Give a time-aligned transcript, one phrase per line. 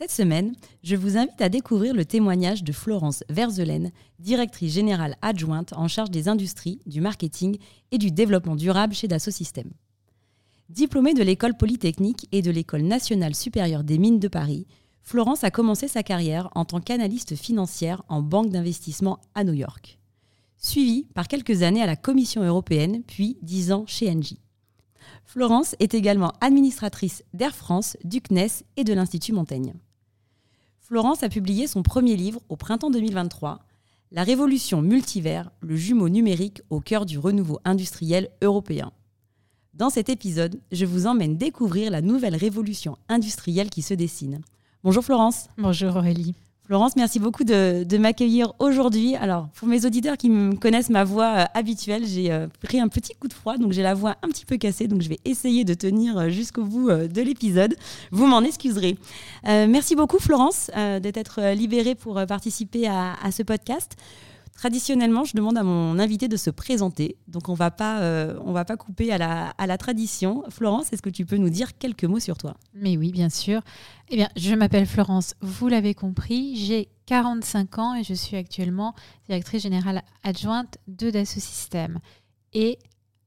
[0.00, 5.74] Cette semaine, je vous invite à découvrir le témoignage de Florence Verzelaine, directrice générale adjointe
[5.74, 7.58] en charge des industries, du marketing
[7.90, 9.74] et du développement durable chez Dassault Systèmes.
[10.70, 14.66] Diplômée de l'école polytechnique et de l'école nationale supérieure des mines de Paris,
[15.02, 19.98] Florence a commencé sa carrière en tant qu'analyste financière en banque d'investissement à New York.
[20.56, 24.40] Suivie par quelques années à la Commission européenne, puis dix ans chez Engie.
[25.26, 29.74] Florence est également administratrice d'Air France, du CNES et de l'Institut Montaigne.
[30.90, 33.60] Florence a publié son premier livre au printemps 2023,
[34.10, 38.90] La révolution multivers, le jumeau numérique au cœur du renouveau industriel européen.
[39.72, 44.40] Dans cet épisode, je vous emmène découvrir la nouvelle révolution industrielle qui se dessine.
[44.82, 45.46] Bonjour Florence.
[45.58, 46.34] Bonjour Aurélie.
[46.70, 49.16] Florence, merci beaucoup de, m'accueillir aujourd'hui.
[49.16, 52.86] Alors, pour mes auditeurs qui me connaissent ma voix euh, habituelle, j'ai euh, pris un
[52.86, 55.18] petit coup de froid, donc j'ai la voix un petit peu cassée, donc je vais
[55.24, 57.74] essayer de tenir euh, jusqu'au bout de l'épisode.
[58.12, 58.96] Vous m'en excuserez.
[59.44, 60.70] merci beaucoup Florence
[61.02, 63.96] d'être libérée pour participer à, à ce podcast.
[64.60, 68.66] Traditionnellement, je demande à mon invité de se présenter, donc on va pas, euh, va
[68.66, 70.44] pas couper à la, à la tradition.
[70.50, 72.58] Florence, est-ce que tu peux nous dire quelques mots sur toi?
[72.74, 73.62] Mais oui, bien sûr.
[74.10, 78.94] Eh bien, je m'appelle Florence, vous l'avez compris, j'ai 45 ans et je suis actuellement
[79.26, 81.98] directrice générale adjointe de Dassault Systèmes.
[82.52, 82.78] Et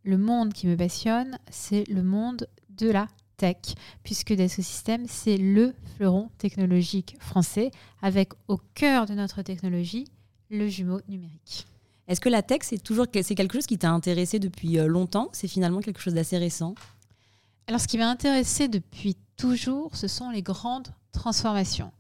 [0.03, 3.57] le monde qui me passionne, c'est le monde de la tech,
[4.03, 7.71] puisque Dassault Systèmes, c'est le fleuron technologique français,
[8.03, 10.05] avec au cœur de notre technologie
[10.53, 11.67] le jumeau numérique.
[12.07, 15.29] Est-ce que la tech, c'est toujours c'est quelque chose qui t'a intéressé depuis euh, longtemps?
[15.33, 16.75] C'est finalement quelque chose d'assez récent?
[17.67, 21.91] Alors, ce qui m'a intéressé depuis toujours, ce sont les grandes transformations.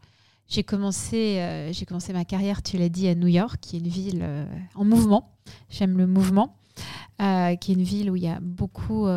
[0.47, 3.79] J'ai commencé, euh, j'ai commencé ma carrière, tu l'as dit, à New York, qui est
[3.79, 5.31] une ville euh, en mouvement.
[5.69, 6.55] J'aime le mouvement,
[7.17, 9.07] qui est une ville où il y a beaucoup,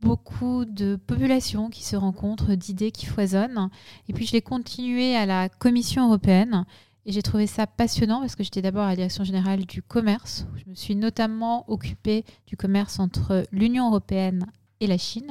[0.00, 3.70] beaucoup de populations qui se rencontrent, d'idées qui foisonnent.
[4.08, 6.64] Et puis, je l'ai continué à la Commission européenne
[7.04, 10.46] et j'ai trouvé ça passionnant parce que j'étais d'abord à la direction générale du commerce.
[10.56, 14.46] je me suis notamment occupée du commerce entre l'Union européenne
[14.80, 15.30] et la Chine,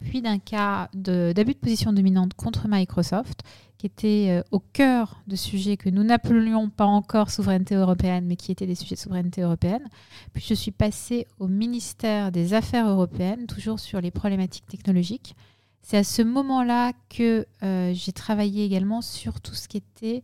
[0.00, 3.42] puis d'un cas d'abus de, position dominante contre Microsoft,
[3.78, 8.36] qui était euh, au cœur de sujets que nous n'appelions pas encore souveraineté européenne, mais
[8.36, 9.88] qui étaient des sujets de souveraineté européenne.
[10.32, 15.34] Puis je suis passée au ministère des Affaires européennes, toujours sur les problématiques technologiques.
[15.82, 20.22] C'est à ce moment-là que euh, j'ai travaillé également sur tout ce qui était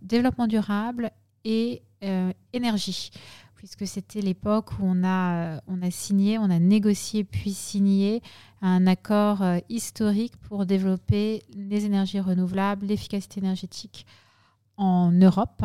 [0.00, 1.10] développement durable
[1.44, 3.10] et euh, énergie,
[3.54, 8.22] puisque c'était l'époque où on a, on a signé, on a négocié puis signé
[8.60, 14.06] un accord euh, historique pour développer les énergies renouvelables, l'efficacité énergétique
[14.76, 15.62] en Europe.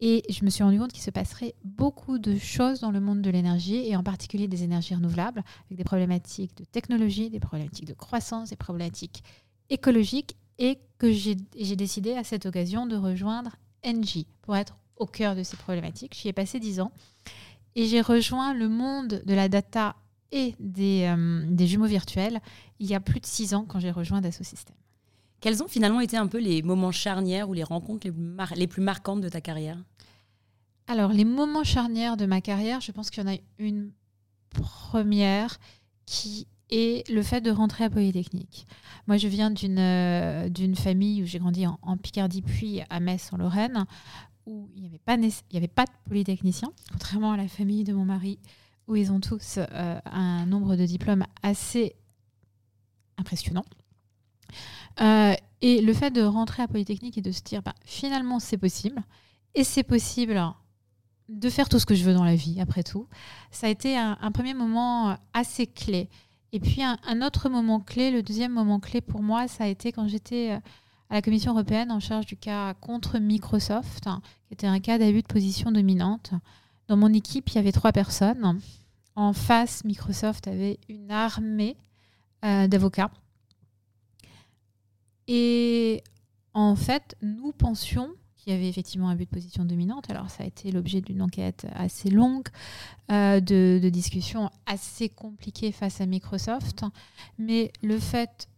[0.00, 3.20] Et je me suis rendu compte qu'il se passerait beaucoup de choses dans le monde
[3.20, 7.86] de l'énergie, et en particulier des énergies renouvelables, avec des problématiques de technologie, des problématiques
[7.86, 9.22] de croissance, des problématiques
[9.68, 15.34] écologiques, et que j'ai décidé à cette occasion de rejoindre Engie pour être au cœur
[15.34, 16.16] de ces problématiques.
[16.20, 16.92] J'y ai passé dix ans
[17.74, 19.96] et j'ai rejoint le monde de la data
[20.30, 22.40] et des, euh, des, jumeaux virtuels
[22.78, 24.76] il y a plus de six ans quand j'ai rejoint Dassault Systèmes.
[25.40, 28.82] Quels ont finalement été un peu les moments charnières ou les rencontres les les plus
[28.82, 29.82] marquantes de ta carrière?
[30.86, 33.92] Alors, les moments charnières de ma carrière, je pense qu'il y en a une
[34.50, 35.58] première
[36.04, 38.66] qui et le fait de rentrer à Polytechnique.
[39.06, 43.36] Moi, je viens d'une euh, famille où j'ai grandi en, Picardie, puis à Metz, en
[43.36, 43.84] Lorraine,
[44.46, 48.04] où il n'y avait, pas avait pas de polytechniciens, contrairement à la famille de mon
[48.04, 48.38] mari,
[48.86, 51.94] où ils ont tous euh, un nombre de diplômes assez
[53.18, 53.64] impressionnant.
[55.00, 58.58] Euh, et le fait de rentrer à Polytechnique et de se dire, bah, finalement, c'est
[58.58, 59.02] possible,
[59.54, 60.40] et c'est possible
[61.28, 63.06] de faire tout ce que je veux dans la vie, après tout,
[63.50, 66.08] ça a été un premier moment assez clé.
[66.52, 69.92] Et puis un, autre moment clé, le deuxième moment clé pour moi, ça a été
[69.92, 70.58] quand j'étais euh,
[71.08, 74.04] à la Commission européenne en charge du cas contre Microsoft,
[74.48, 76.32] qui était un cas d'abus de position dominante.
[76.88, 78.60] Dans mon équipe, il y avait trois personnes.
[79.14, 81.76] En face, Microsoft avait une armée
[82.44, 83.10] euh, d'avocats.
[85.28, 86.02] Et
[86.54, 88.10] en fait, nous pensions
[88.46, 90.10] y avait effectivement un but de position dominante.
[90.10, 92.48] Alors ça a été l'objet d'une enquête assez longue,
[93.10, 96.84] euh, de, discussions assez compliquées face à Microsoft.
[97.38, 98.48] Mais le fait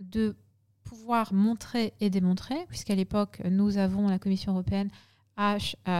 [0.00, 0.36] de
[0.84, 4.90] pouvoir montrer et démontrer, puisqu'à l'époque, nous avons, la Commission européenne
[5.36, 5.58] a,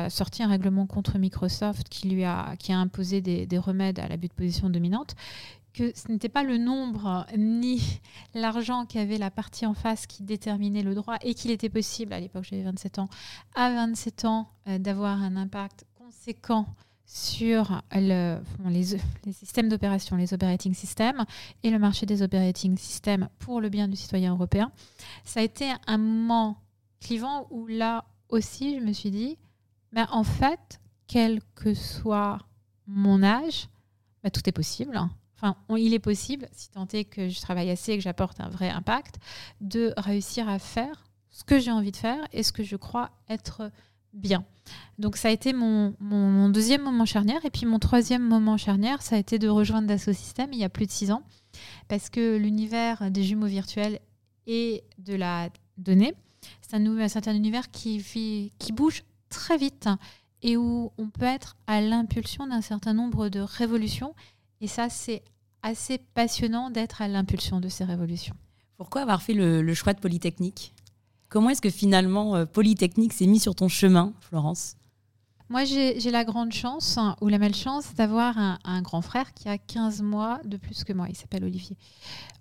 [0.08, 4.08] sorti un règlement contre Microsoft qui lui a, qui a imposé des, des remèdes à
[4.08, 5.14] l'abus de position dominante,
[5.76, 8.00] que ce n'était pas le nombre ni
[8.34, 12.20] l'argent qu'avait la partie en face qui déterminait le droit et qu'il était possible, à
[12.20, 13.08] l'époque j'avais 27 ans,
[13.54, 16.66] à 27 ans euh, d'avoir un impact conséquent
[17.04, 18.98] sur le, les,
[19.32, 21.24] systèmes d'opération, les operating systems
[21.62, 24.72] et le marché des operating systems pour le bien du citoyen européen.
[25.24, 26.56] Ça a été un moment
[27.00, 29.38] clivant où là aussi je me suis dit,
[29.92, 32.38] ben, en fait, quel que soit
[32.86, 33.68] mon âge,
[34.24, 34.98] ben, tout est possible.
[35.36, 38.48] Enfin, il est possible, si tant est que je travaille assez et que j'apporte un
[38.48, 39.16] vrai impact,
[39.60, 43.10] de réussir à faire ce que j'ai envie de faire et ce que je crois
[43.28, 43.70] être
[44.14, 44.44] bien.
[44.98, 47.44] Donc ça a été mon, deuxième moment charnière.
[47.44, 50.64] Et puis mon troisième moment charnière, ça a été de rejoindre Dassault Systèmes il y
[50.64, 51.22] a plus de six ans.
[51.88, 54.00] Parce que l'univers des jumeaux virtuels
[54.46, 56.14] et de la donnée,
[56.62, 59.88] c'est un, univers qui bouge très vite
[60.42, 64.14] et où on peut être à l'impulsion d'un certain nombre de révolutions.
[64.60, 65.22] Et ça, c'est
[65.62, 68.36] assez passionnant d'être à l'impulsion de ces révolutions.
[68.76, 70.74] Pourquoi avoir fait le choix de Polytechnique?
[71.28, 74.76] Comment est-ce que finalement euh, Polytechnique s'est mis sur ton chemin, Florence?
[75.48, 79.58] Moi, j'ai la grande chance hein, ou la malchance d'avoir un, grand frère qui a
[79.58, 81.06] 15 mois de plus que moi.
[81.08, 81.76] Il s'appelle Olivier.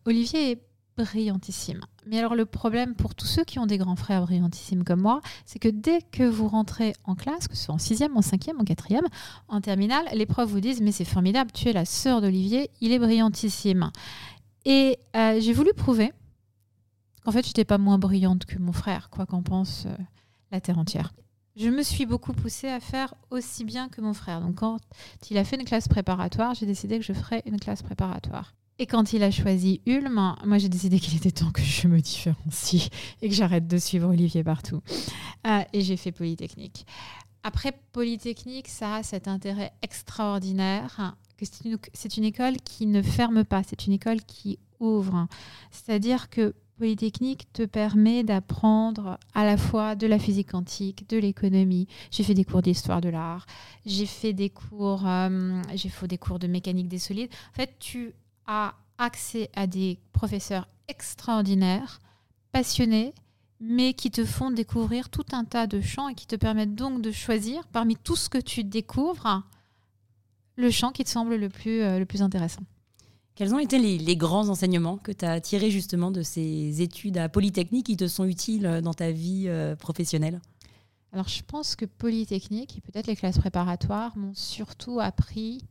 [0.05, 0.61] Olivier est
[0.97, 1.81] brillantissime.
[2.05, 5.21] Mais alors le problème pour tous ceux qui ont des grands frères brillantissimes comme moi,
[5.45, 8.59] c'est que dès que vous rentrez en classe, que ce soit en sixième, en cinquième,
[8.59, 9.07] en quatrième,
[9.47, 12.91] en terminale, les profs vous disent mais c'est formidable, tu es la sœur d'Olivier, il
[12.91, 13.91] est brillantissime.
[14.65, 16.11] Et euh, j'ai voulu prouver
[17.25, 19.97] en fait, je n'étais pas moins brillante que mon frère, quoi qu'en pense euh,
[20.51, 21.11] la Terre entière.
[21.55, 24.41] Je me suis beaucoup poussée à faire aussi bien que mon frère.
[24.41, 24.77] Donc, quand
[25.29, 28.53] il a fait une classe préparatoire, j'ai décidé que je ferais une classe préparatoire.
[28.77, 32.01] Et quand il a choisi Ulm, moi j'ai décidé qu'il était temps que je me
[32.01, 32.89] différencie
[33.21, 34.81] et que j'arrête de suivre Olivier partout.
[35.47, 36.85] Euh, et j'ai fait Polytechnique.
[37.43, 43.61] Après Polytechnique, ça a cet intérêt extraordinaire que c'est une, école qui ne ferme pas,
[43.63, 45.27] c'est une école qui ouvre.
[45.71, 51.87] C'est-à-dire que Polytechnique te permet d'apprendre à la fois de la physique quantique, de l'économie.
[52.11, 53.45] J'ai fait des cours d'histoire de l'art,
[53.85, 57.29] j'ai fait des cours, euh, j'ai fait des cours de mécanique des solides.
[57.51, 58.13] En fait, tu
[58.47, 61.99] accès à des professeurs extraordinaires,
[62.51, 63.13] passionnés,
[63.59, 67.01] mais qui te font découvrir tout un tas de champs et qui te permettent donc
[67.01, 69.43] de choisir parmi tout ce que tu découvres
[70.55, 72.61] le champ qui te semble le plus, euh, le plus intéressant.
[73.35, 77.27] Quels ont été les, grands enseignements que tu as tirés justement de ces études à
[77.27, 80.39] Polytechnique qui te sont utiles euh, dans ta vie euh, professionnelle?
[81.11, 85.63] Alors je pense que Polytechnique et peut-être les classes préparatoires m'ont surtout appris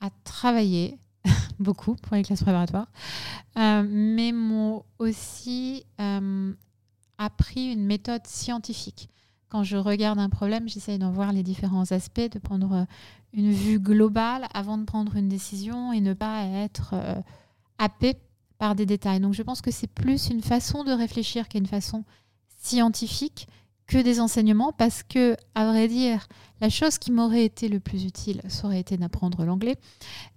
[0.00, 0.98] à travailler
[1.58, 2.88] beaucoup pour les classes préparatoires,
[3.56, 5.84] euh, mais m'ont aussi
[7.18, 9.10] appris une méthode scientifique
[9.48, 12.84] quand je regarde un problème, j'essaye d'en voir les différents aspects, de prendre euh,
[13.32, 17.14] une vue globale avant de prendre une décision et ne pas être euh,
[17.78, 18.14] happé
[18.58, 19.20] par des détails.
[19.20, 22.04] Donc je pense que c'est plus une façon de réfléchir qu'une façon
[22.58, 23.48] scientifique
[23.88, 26.28] que des enseignements parce que, à vrai dire,
[26.60, 29.76] la chose qui m'aurait été le plus utile, ça aurait été d'apprendre l'anglais.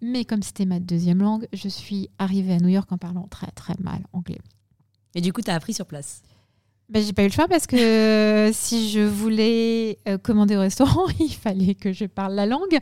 [0.02, 3.52] Mais comme c'était ma deuxième langue, je suis arrivée à New York en parlant très
[3.52, 4.40] très mal anglais.
[5.14, 6.24] Et du coup, tu as appris sur place?
[6.92, 10.60] Ben, j'ai pas eu le choix parce que euh, si je voulais euh, commander au
[10.60, 12.78] restaurant, il fallait que je parle la langue.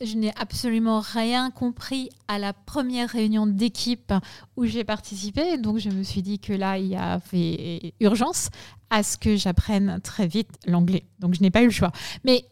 [0.00, 4.14] Je n'ai absolument rien compris à la première réunion d'équipe
[4.56, 5.58] où j'ai participé.
[5.58, 8.48] Donc je me suis dit que là, il y avait urgence
[8.88, 11.04] à ce que j'apprenne très vite l'anglais.
[11.18, 11.92] Donc je n'ai pas eu le choix.
[12.24, 12.46] Mais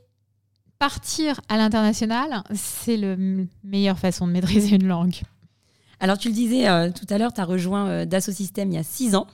[0.79, 3.17] partir à l'international, c'est la
[3.65, 5.23] meilleure façon de maîtriser une langue.
[6.01, 8.79] Alors tu le disais euh, tout à l'heure, tu as rejoint Dassault Systèmes il y
[8.79, 9.27] a six ans.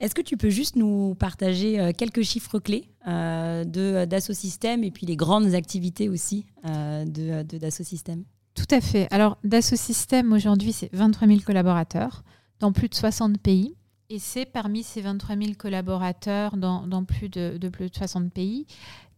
[0.00, 4.84] Est-ce que tu peux juste nous partager euh, quelques chiffres clés euh, de Dassault Systèmes
[4.84, 8.24] et puis les grandes activités aussi euh, de, Dassault Systèmes?
[8.54, 9.08] Tout à fait.
[9.10, 12.22] Alors, Dassault Systèmes, aujourd'hui, c'est 23 000 collaborateurs
[12.60, 13.74] dans plus de 60 pays.
[14.10, 18.32] Et c'est parmi ces 23 000 collaborateurs dans, dans plus, de, de, plus de 60
[18.32, 18.66] pays,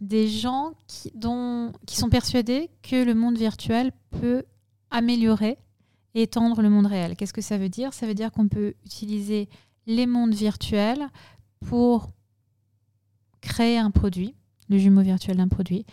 [0.00, 4.45] des gens qui, dont, qui sont persuadés que le monde virtuel peut
[4.90, 5.59] améliorer
[6.14, 7.16] et étendre le monde réel.
[7.16, 7.92] Qu'est-ce que ça veut dire?
[7.92, 9.49] Ça veut dire qu'on peut utiliser
[9.87, 11.09] les mondes virtuels
[11.66, 12.11] pour
[13.40, 14.35] créer un produit,
[14.69, 15.87] le jumeau virtuel d'un produit,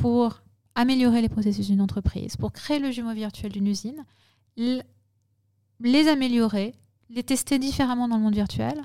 [0.00, 0.42] pour
[0.74, 4.04] améliorer les processus d'une entreprise, pour créer le jumeau virtuel d'une usine,
[4.56, 6.74] les améliorer,
[7.08, 8.80] les tester différemment dans le monde virtuel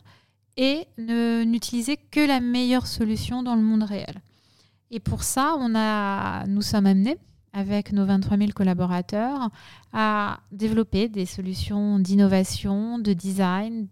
[0.57, 4.21] et ne n'utiliser que la meilleure solution dans le monde réel.
[4.91, 7.17] Et pour ça, on a, nous sommes amenés
[7.55, 9.49] avec nos 23 000 collaborateurs,
[9.93, 13.87] à développer des solutions d'innovation, de design,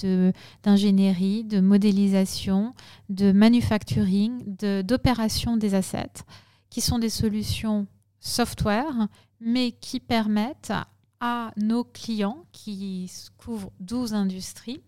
[0.63, 2.73] d'ingénierie, de, modélisation,
[3.09, 4.43] de manufacturing,
[4.83, 6.23] d'opération des assets,
[6.69, 7.87] qui sont des solutions
[8.19, 9.07] software,
[9.39, 10.73] mais qui permettent
[11.21, 14.81] à nos clients, qui couvrent 12 industries,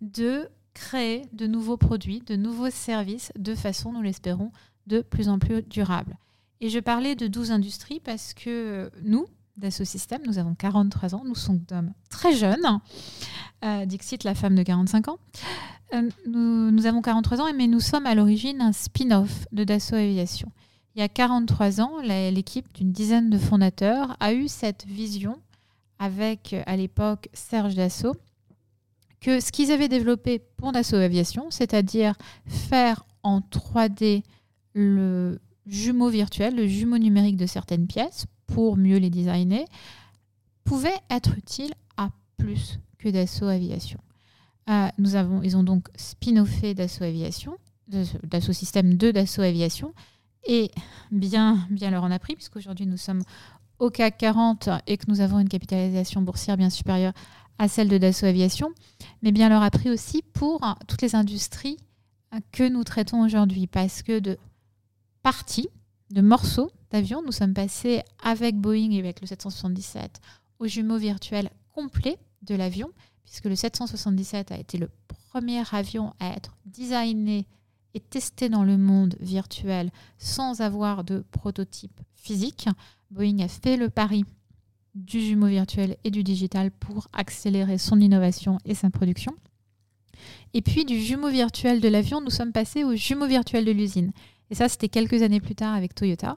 [0.00, 4.50] de créer de nouveaux produits, de nouveaux services de façon, nous l'espérons,
[4.86, 6.16] de plus en plus durable.
[6.60, 11.22] Et je parlais de 12 industries parce que nous, Dassault Systèmes, nous avons 43 ans,
[11.24, 11.60] nous sommes
[12.10, 12.80] très jeunes.
[13.64, 15.18] Euh, Dixit, la femme de 45 ans.
[15.94, 20.50] Euh, nous, avons 43 ans, mais nous sommes à l'origine un spin-off de Dassault Aviation.
[20.94, 25.40] Il y a 43 ans, l'équipe d'une dizaine de fondateurs a eu cette vision
[25.98, 28.16] avec, à l'époque, Serge Dassault,
[29.20, 32.14] que ce qu'ils avaient développé pour Dassault Aviation, c'est-à-dire
[32.46, 34.22] faire en 3D
[34.74, 39.64] le jumeau virtuel, le jumeau numérique de certaines pièces pour mieux les designer,
[40.64, 44.00] pouvait être utile à plus que Dassault Aviation.
[44.68, 47.56] Euh, nous avons, ils ont donc spin-offé Dassault Aviation,
[47.88, 49.94] Dassault Système de Dassault Aviation,
[50.46, 50.70] et
[51.10, 53.22] bien, bien leur en a pris, puisqu'aujourd'hui nous sommes
[53.78, 57.12] au CAC 40 et que nous avons une capitalisation boursière bien supérieure
[57.58, 58.70] à celle de Dassault Aviation,
[59.22, 61.76] mais bien leur a pris aussi pour toutes les industries
[62.52, 64.38] que nous traitons aujourd'hui, parce que de
[65.28, 65.68] parties,
[66.08, 67.20] de morceaux d'avion.
[67.22, 70.22] Nous sommes passés avec Boeing et avec le 777
[70.58, 72.88] au jumeau virtuel complet de l'avion,
[73.24, 77.46] puisque le 777 a été le premier avion à être designé
[77.92, 82.66] et testé dans le monde virtuel sans avoir de prototype physique.
[83.10, 84.24] Boeing a fait le pari
[84.94, 89.34] du jumeau virtuel et du digital pour accélérer son innovation et sa production.
[90.54, 94.12] Et puis du jumeau virtuel de l'avion, nous sommes passés au jumeau virtuel de l'usine.
[94.50, 96.36] Et ça, c'était quelques années plus tard avec Toyota.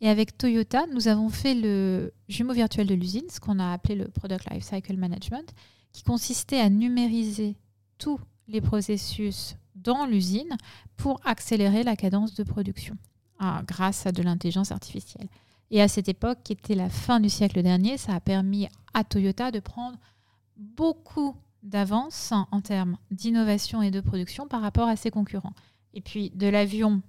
[0.00, 3.94] Et avec Toyota, nous avons fait le jumeau virtuel de l'usine, ce qu'on a appelé
[3.94, 5.54] le Product Lifecycle Management,
[5.92, 7.56] qui consistait à numériser
[7.98, 10.56] tous les processus dans l'usine
[10.96, 12.96] pour accélérer la cadence de production
[13.38, 15.28] ah, grâce à de l'intelligence artificielle.
[15.70, 19.04] Et à cette époque, qui était la fin du siècle dernier, ça a permis à
[19.04, 19.98] Toyota de prendre
[20.56, 25.54] beaucoup d'avance en termes d'innovation et de production par rapport à ses concurrents.
[25.94, 27.02] Et puis de l'avion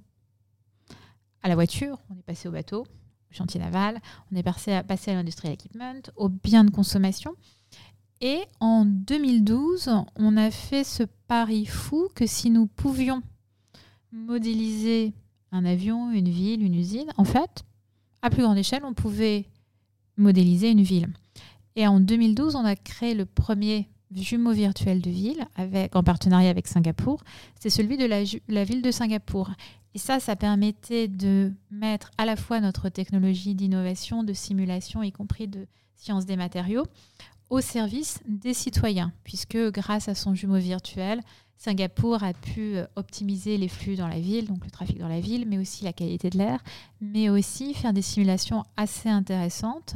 [1.43, 3.99] à la voiture, on est passé au bateau, au chantier naval,
[4.31, 7.35] on est passé à, passé à l'industrial equipment, aux biens de consommation.
[8.21, 13.21] Et en 2012, on a fait ce pari fou que si nous pouvions
[14.13, 15.13] modéliser
[15.51, 17.63] un avion, une ville, une usine, en fait,
[18.21, 19.45] à plus grande échelle, on pouvait
[20.17, 21.07] modéliser une ville.
[21.75, 25.45] Et en 2012, on a créé le premier jumeau virtuel de ville
[25.93, 27.23] en partenariat avec Singapour.
[27.59, 29.51] C'est celui de la, ville de Singapour.
[29.95, 35.11] Et ça, ça permettait de mettre à la fois notre technologie d'innovation, de simulation, y
[35.11, 36.85] compris de sciences des matériaux,
[37.49, 41.21] au service des citoyens, puisque grâce à son jumeau virtuel,
[41.57, 45.21] Singapour a pu euh, optimiser les flux dans la ville, donc le trafic dans la
[45.21, 46.61] ville, mais aussi la qualité de l'air,
[46.99, 49.93] mais aussi faire des simulations assez intéressantes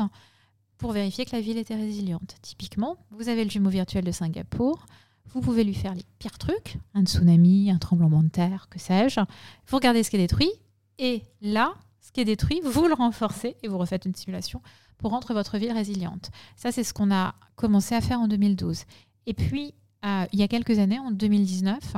[0.77, 2.35] pour vérifier que la ville était résiliente.
[2.41, 4.85] Typiquement, vous avez le jumeau virtuel de Singapour,
[5.31, 9.19] vous pouvez lui faire les pires trucs, un tsunami, un tremblement de terre, que sais-je.
[9.67, 10.51] Vous regardez ce qui est détruit,
[10.97, 14.61] et là, ce qui est détruit, vous le renforcez et vous refaites une simulation
[14.97, 16.31] pour rendre votre ville résiliente.
[16.55, 18.83] Ça, c'est ce qu'on a commencé à faire en 2012.
[19.25, 19.73] Et puis,
[20.05, 21.95] euh, il y a quelques années, en 2019,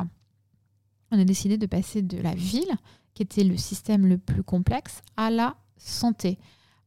[1.12, 2.75] on a décidé de passer de la ville,
[3.13, 6.38] qui était le système le plus complexe, à la santé,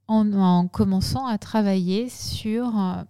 [0.08, 3.02] en, commençant à travailler sur euh,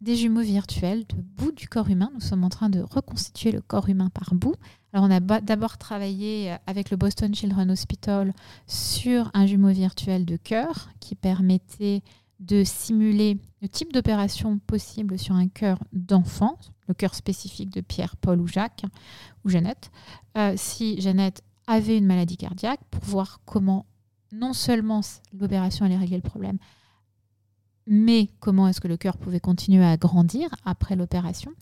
[0.00, 2.10] des jumeaux virtuels de bout du corps humain.
[2.14, 4.54] Nous sommes en train de reconstituer le corps humain par bout.
[4.92, 8.32] Alors on a d'abord travaillé euh, avec le Boston Children's Hospital
[8.66, 12.02] sur un jumeau virtuel de cœur qui permettait
[12.40, 18.16] de simuler le type d'opération possible sur un cœur d'enfant, le cœur spécifique de Pierre,
[18.16, 18.84] Paul ou Jacques
[19.44, 19.90] ou Jeannette,
[20.36, 23.86] euh, si Jeannette avait une maladie cardiaque, pour voir comment
[24.32, 25.00] non seulement
[25.32, 26.58] l'opération allait régler le problème,
[27.88, 31.52] mais comment est-ce que le cœur pouvait continuer à grandir après l'opération?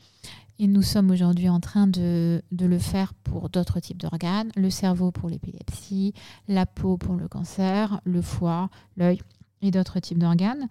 [0.59, 5.11] Et nous sommes aujourd'hui en train de, le faire pour d'autres types d'organes, le cerveau
[5.11, 6.14] pour l'épilepsie,
[6.49, 9.21] la peau pour le cancer, le foie, l'œil
[9.61, 10.68] et d'autres types d'organes.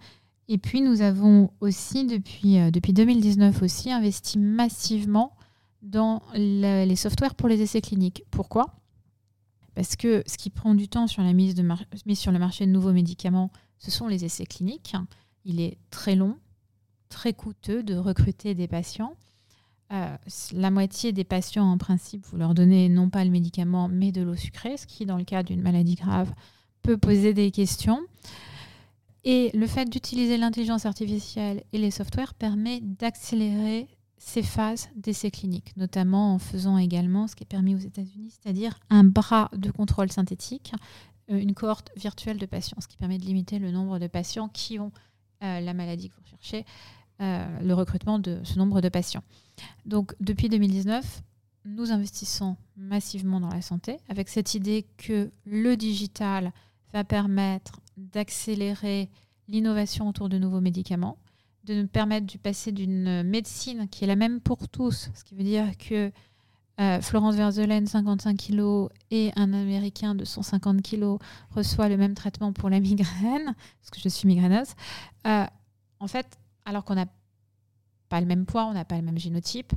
[0.48, 5.36] Et puis nous avons aussi depuis, euh, depuis 2019 aussi investi massivement
[5.82, 8.24] dans les softwares pour les essais cliniques.
[8.30, 8.74] Pourquoi?
[9.74, 11.54] Parce que ce qui prend du temps sur la mise
[12.14, 14.96] sur le marché de nouveaux médicaments, ce sont les essais cliniques.
[15.46, 16.36] Il est très long,
[17.08, 19.14] très coûteux de recruter des patients.
[19.92, 20.16] Euh,
[20.52, 24.22] la moitié des patients, en principe, vous leur donnez non pas le médicament, mais de
[24.22, 26.34] l'eau sucrée, ce qui, dans le cas d'une maladie grave,
[26.82, 28.00] peut poser des questions.
[29.22, 33.88] Et le fait d'utiliser l'intelligence artificielle et les softwares permet d'accélérer
[34.18, 38.78] ces phases d'essais cliniques, notamment en faisant également ce qui est permis aux États-Unis, c'est-à-dire
[38.90, 40.72] un bras de contrôle synthétique,
[41.30, 44.48] euh, une cohorte virtuelle de patients, ce qui permet de limiter le nombre de patients
[44.48, 44.90] qui ont
[45.40, 46.64] la maladie que vous recherchez,
[47.22, 49.22] euh, le recrutement de ce nombre de patients.
[49.86, 51.22] Donc depuis 2019,
[51.64, 56.52] nous investissons massivement dans la santé avec cette idée que le digital
[56.92, 59.08] va permettre d'accélérer
[59.48, 61.16] l'innovation autour de nouveaux médicaments,
[61.64, 65.34] de nous permettre de passer d'une médecine qui est la même pour tous, ce qui
[65.34, 66.12] veut dire que
[66.78, 71.16] euh, Florence Verzelen, 55 kg, et un Américain de 150 kg
[71.50, 74.74] reçoit le même traitement pour la migraine, parce que je suis migraineuse.
[75.26, 75.46] Euh,
[76.00, 77.06] en fait, alors qu'on n'a
[78.10, 79.72] pas le même poids, on n'a pas le même génotype,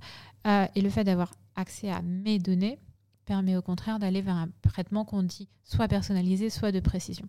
[0.45, 2.79] euh, et le fait d'avoir accès à mes données
[3.25, 7.27] permet au contraire d'aller vers un traitement qu'on dit soit personnalisé, soit de précision.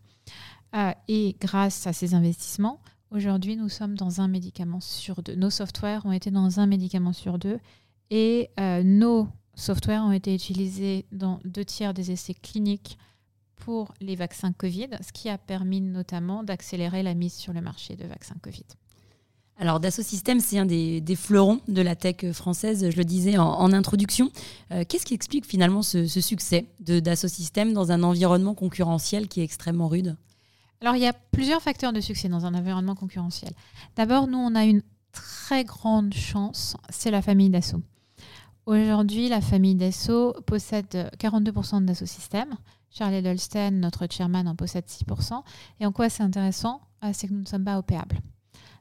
[1.08, 2.80] et grâce à ces investissements,
[3.12, 5.34] Aujourd'hui, nous sommes dans un médicament sur deux.
[5.34, 7.58] Nos softwares ont été dans un médicament sur deux
[8.10, 8.50] et
[8.84, 9.26] nos
[9.60, 12.98] softwares ont été utilisés dans deux tiers des essais cliniques
[13.56, 17.94] pour les vaccins Covid, ce qui a permis notamment d'accélérer la mise sur le marché
[17.94, 18.64] de vaccins Covid.
[19.58, 23.72] Alors Dassault Systèmes, c'est un des, fleurons de la tech française, je le disais en,
[23.74, 24.30] introduction.
[24.72, 29.28] Euh, qu'est-ce qui explique finalement ce, ce succès de Dassault Systèmes dans un environnement concurrentiel
[29.28, 30.16] qui est extrêmement rude?
[30.80, 33.52] Alors, il y a plusieurs facteurs de succès dans un environnement concurrentiel.
[33.96, 37.82] D'abord, nous, on a une très grande chance, c'est la famille Dassault.
[38.70, 42.54] Aujourd'hui, la famille Dassault possède 42% de Dassault Systèmes.
[42.88, 45.42] Charles Edelstein, notre chairman, en possède 6%.
[45.80, 46.80] Et en quoi c'est intéressant?
[47.02, 48.20] Euh, C'est que nous ne sommes pas opéables.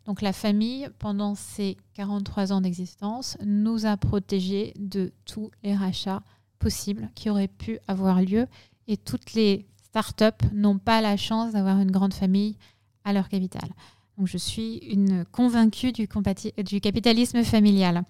[0.06, 6.22] Donc la famille, pendant ces 43 ans d'existence, nous a protégés de tous les rachats
[6.60, 8.46] possibles qui auraient pu avoir lieu
[8.88, 12.58] et toutes les start-up n'ont pas la chance d'avoir une grande famille
[13.06, 13.68] à leur capital.
[14.20, 18.04] Donc je suis une convaincue du capitalisme familial.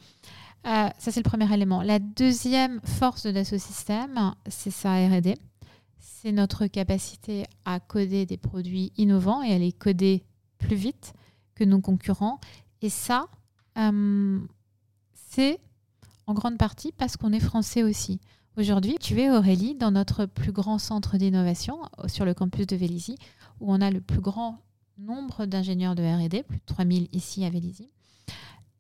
[0.66, 1.82] Euh, ça, c'est le premier élément.
[1.82, 5.36] La deuxième force de Dassault Systèmes, c'est sa RD.
[6.00, 10.24] C'est notre capacité à coder des produits innovants et à les coder
[10.58, 11.14] plus vite
[11.56, 12.40] que nos concurrents.
[12.82, 13.28] Et ça,
[13.78, 14.40] euh,
[15.14, 15.60] c'est
[16.28, 18.20] en grande partie parce qu'on est français aussi.
[18.58, 23.16] Aujourd'hui, tu es Aurélie dans notre plus grand centre d'innovation sur le campus de Vélizy,
[23.62, 24.60] où on a le plus grand
[24.98, 27.90] nombre d'ingénieurs de RD, plus de 3000 ici à Vélizy.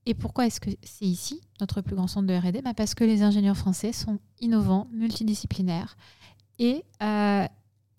[0.05, 3.03] Et pourquoi est-ce que c'est ici, notre plus grand centre de RD bah Parce que
[3.03, 5.97] les ingénieurs français sont innovants, multidisciplinaires
[6.57, 7.45] et, euh,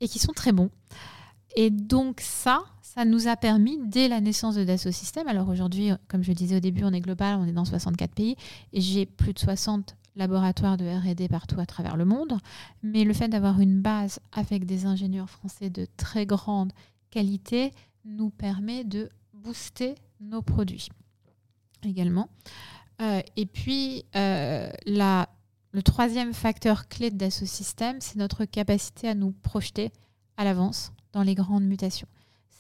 [0.01, 0.71] et qui sont très bons.
[1.57, 5.91] Et donc ça, ça nous a permis, dès la naissance de Dassault Systèmes, alors aujourd'hui,
[6.09, 8.37] comme je disais au début, on est global, on est dans 64 pays,
[8.73, 12.39] et j'ai plus de 60 laboratoires de RD partout à travers le monde,
[12.83, 16.73] mais le fait d'avoir une base avec des ingénieurs français de très grande
[17.11, 17.73] qualité
[18.05, 20.89] nous permet de booster nos produits
[21.85, 22.29] également.
[23.01, 25.29] Euh, et puis, euh, la,
[25.73, 29.91] le troisième facteur clé de Dassault Systèmes, c'est notre capacité à nous projeter
[30.37, 32.09] à l'avance dans les grandes mutations.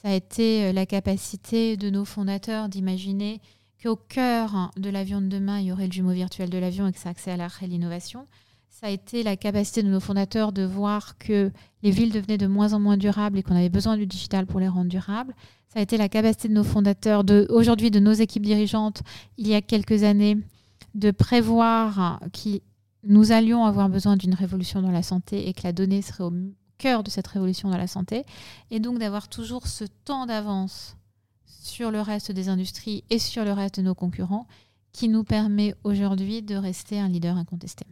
[0.02, 3.40] Ça a été euh, la capacité de nos fondateurs d'imaginer
[3.82, 6.92] qu'au cœur de l'avion de demain, il y aurait le jumeau virtuel de l'avion et
[6.92, 8.26] que ça accélérerait l'innovation.
[8.70, 11.50] Ça a été la capacité de nos fondateurs de voir que
[11.82, 14.58] les villes devenaient de moins en moins durables et qu'on avait besoin du digital pour
[14.58, 15.34] les rendre durables.
[15.68, 19.02] Ça a été la capacité de nos fondateurs, de, aujourd'hui de nos équipes dirigeantes,
[19.36, 20.38] il y a quelques années,
[20.94, 22.60] de prévoir que
[23.04, 26.32] nous allions avoir besoin d'une révolution dans la santé et que la donnée serait au
[26.78, 28.24] cœur de cette révolution dans la santé.
[28.70, 30.96] Et donc d'avoir toujours ce temps d'avance
[31.44, 34.46] sur le reste des industries et sur le reste de nos concurrents
[34.92, 37.84] qui nous permet aujourd'hui de rester un leader incontesté.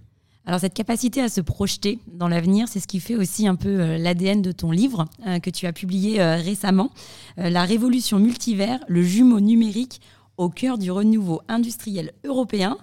[0.48, 3.68] Alors cette capacité à se projeter dans l'avenir, c'est ce qui fait aussi un peu
[3.68, 6.90] euh, l'ADN de ton livre euh, que tu as publié euh, récemment,
[7.36, 10.00] La révolution multivers, le jumeau numérique
[10.38, 12.78] au cœur du renouveau industriel européen.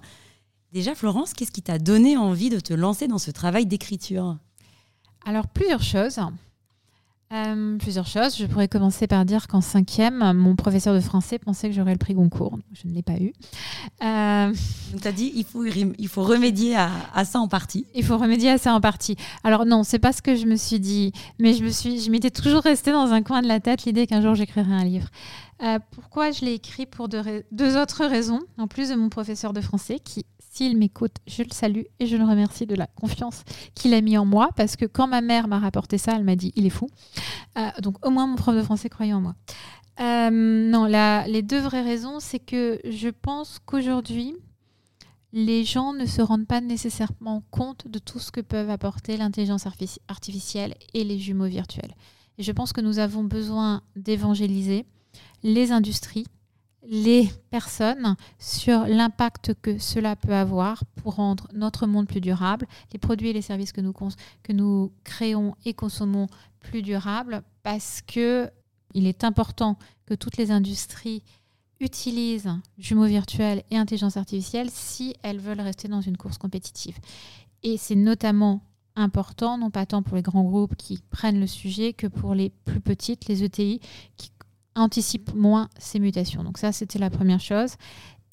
[0.70, 4.36] Déjà Florence, qu'est-ce qui t'a donné envie de te lancer dans ce travail d'écriture?
[5.24, 6.20] Alors plusieurs choses.
[7.32, 8.36] Euh, plusieurs choses.
[8.36, 11.98] Je pourrais commencer par dire qu'en cinquième, mon professeur de français pensait que j'aurais le
[11.98, 12.56] prix Goncourt.
[12.72, 13.32] Je ne l'ai pas eu.
[14.04, 14.54] Euh...
[15.00, 17.84] Tu as dit il faut, il faut remédier à, ça en partie.
[17.96, 19.16] Il faut remédier à ça en partie.
[19.42, 21.10] Alors non, c'est pas ce que je me suis dit,
[21.40, 24.06] mais je me suis, je m'étais toujours resté dans un coin de la tête l'idée
[24.06, 25.08] qu'un jour j'écrirais un livre.
[25.62, 29.52] Euh, pourquoi je l'ai écrit Pour deux, deux autres raisons, en plus de mon professeur
[29.52, 30.26] de français qui
[30.56, 33.42] s'il m'écoute, je le salue et je le remercie de la confiance
[33.74, 36.34] qu'il a mis en moi parce que quand ma mère m'a rapporté ça, elle m'a
[36.34, 36.88] dit il est fou.
[37.58, 39.34] Euh, donc au moins mon prof de français croyait en moi.
[40.00, 40.86] Euh, non,
[41.26, 44.34] les deux vraies raisons, c'est que je pense qu'aujourd'hui,
[45.34, 49.66] les gens ne se rendent pas nécessairement compte de tout ce que peuvent apporter l'intelligence
[50.08, 51.94] artificielle et les jumeaux virtuels.
[52.38, 54.86] Et je pense que nous avons besoin d'évangéliser
[55.42, 56.26] les industries,
[56.88, 62.98] les personnes sur l'impact que cela peut avoir pour rendre notre monde plus durable, les
[62.98, 66.26] produits et les services que nous, créons et consommons
[66.60, 68.50] plus durables, parce que
[68.94, 71.22] il est important que toutes les industries
[71.80, 76.96] utilisent jumeaux virtuels et intelligence artificielle si elles veulent rester dans une course compétitive.
[77.62, 78.62] Et c'est notamment
[78.94, 82.50] important, non pas tant pour les grands groupes qui prennent le sujet que pour les
[82.64, 83.80] plus petites, les ETI,
[84.16, 84.30] qui
[84.76, 86.44] anticipe moins ces mutations.
[86.44, 87.74] Donc ça, c'était la première chose.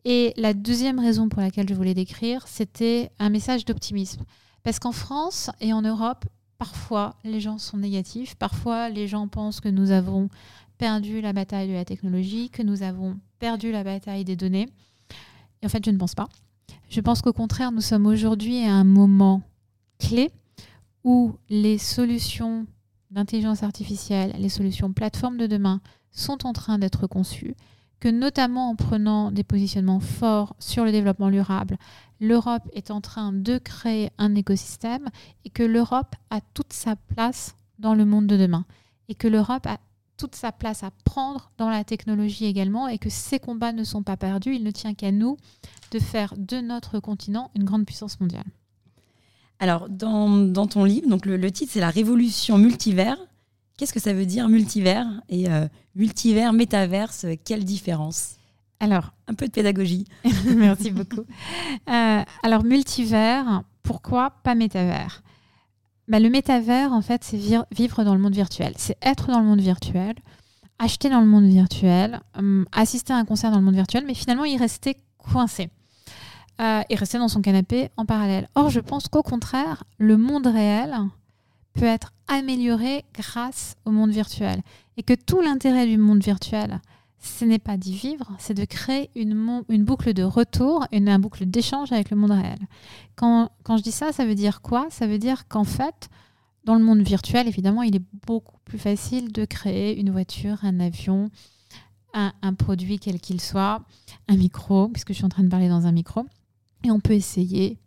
[0.06, 4.24] Et la deuxième raison pour laquelle je voulais décrire, c'était un message d'optimisme.
[4.64, 6.26] Parce qu'en France et en Europe,
[6.58, 10.30] parfois les gens sont négatifs, parfois les gens pensent que nous avons
[10.78, 14.68] perdu la bataille de la technologie, que nous avons perdu la bataille des données.
[15.62, 16.28] Et en fait, je ne pense pas.
[16.90, 19.42] Je pense qu'au contraire, nous sommes aujourd'hui à un moment
[20.00, 20.32] clé
[21.04, 22.66] où les solutions
[23.14, 27.56] d'intelligence artificielle, les solutions plateformes de demain sont en train d'être conçus,
[28.00, 31.78] que notamment en prenant des positionnements forts sur le développement durable,
[32.20, 35.10] l'Europe est en train de créer un écosystème
[35.46, 38.66] et que l'Europe a toute sa place dans le monde de demain
[39.10, 39.78] et que l'Europe a
[40.18, 44.04] toute sa place à prendre dans la technologie également et que ces combats ne sont
[44.04, 44.56] pas perdus.
[44.56, 45.38] Il ne tient qu'à nous
[45.92, 48.46] de faire de notre continent une grande puissance mondiale.
[49.64, 53.16] Alors, dans, ton livre, donc le, le titre, c'est La révolution multivers.
[53.78, 55.08] Qu'est-ce que ça veut dire multivers?
[55.30, 58.36] Et euh, multivers, métaverse Quelle différence?
[58.82, 60.04] Alors, un peu de pédagogie.
[60.58, 61.24] Merci beaucoup.
[61.90, 65.24] Euh, alors, multivers, pourquoi pas métavers?
[66.10, 67.40] Bah, Le métavers, en fait, c'est
[67.72, 68.74] vivre dans le monde virtuel.
[68.76, 70.16] C'est être dans le monde virtuel,
[70.78, 74.14] acheter dans le monde virtuel, hum, assister à un concert dans le monde virtuel, mais
[74.14, 75.70] finalement y rester coincé.
[76.62, 78.48] Euh, et rester dans son canapé en parallèle.
[78.54, 80.96] Or, je pense qu'au contraire, le monde réel,
[81.74, 84.62] peut être amélioré grâce au monde virtuel.
[84.98, 86.80] Et que tout l'intérêt du monde virtuel,
[87.20, 91.92] ce n'est pas d'y vivre, c'est de créer une, boucle de retour, une, boucle d'échange
[91.92, 92.60] avec le monde réel.
[93.16, 94.88] Quand, je dis ça, ça veut dire quoi?
[94.90, 96.10] Ça veut dire qu'en fait,
[96.66, 100.80] dans le monde virtuel, évidemment, il est beaucoup plus facile de créer une voiture, un
[100.80, 101.30] avion,
[102.14, 103.82] un produit quel qu'il soit,
[104.28, 106.26] un micro, puisque je suis en train de parler dans un micro.
[106.84, 107.80] Et on peut essayer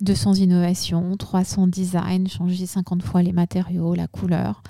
[0.00, 4.62] 200 innovations, 300 designs, changer 50 fois les matériaux, la couleur.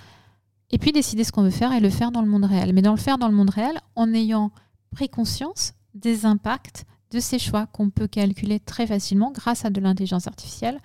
[0.70, 2.72] Et puis décider ce qu'on veut faire et le faire dans le monde réel.
[2.72, 4.53] Mais dans le faire dans le monde réel en ayant
[4.90, 9.81] pris conscience des impacts de ces choix qu'on peut calculer très facilement grâce à de
[9.81, 10.81] l'intelligence artificielle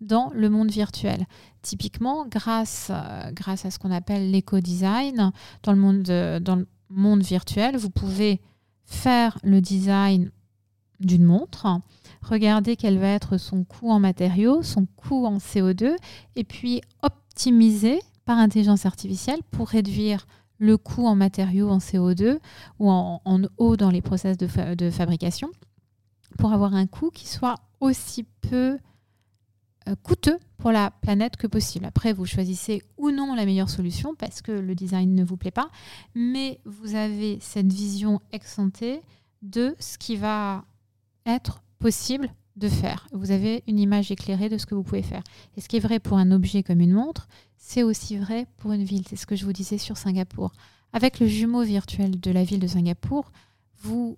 [0.00, 1.26] dans le monde virtuel.
[1.62, 5.30] Typiquement, grâce, euh, grâce à ce qu'on appelle l'éco-design,
[5.62, 8.40] dans, monde, dans le monde virtuel, vous pouvez
[8.84, 10.30] faire le design
[11.00, 11.80] d'une montre,
[12.22, 15.96] regarder quel va être son coût en matériaux, son coût en CO2,
[16.36, 20.26] et puis optimiser par intelligence artificielle pour réduire
[20.58, 22.38] le coût en matériaux, en CO2
[22.78, 25.50] ou en, eau dans les process de, fabrication,
[26.38, 28.78] pour avoir un coût qui soit aussi peu
[29.88, 31.86] euh, coûteux pour la planète que possible.
[31.86, 35.50] Après, vous choisissez ou non la meilleure solution parce que le design ne vous plaît
[35.50, 35.70] pas,
[36.14, 38.60] mais vous avez cette vision ex
[39.40, 40.64] de ce qui va
[41.24, 43.08] être possible de faire.
[43.12, 45.22] Vous avez une image éclairée de ce que vous pouvez faire.
[45.56, 48.72] Et ce qui est vrai pour un objet comme une montre, c'est aussi vrai pour
[48.72, 49.02] une ville.
[49.08, 50.52] C'est ce que je vous disais sur Singapour.
[50.92, 53.32] Avec le jumeau virtuel de la ville de Singapour,
[53.82, 54.16] vous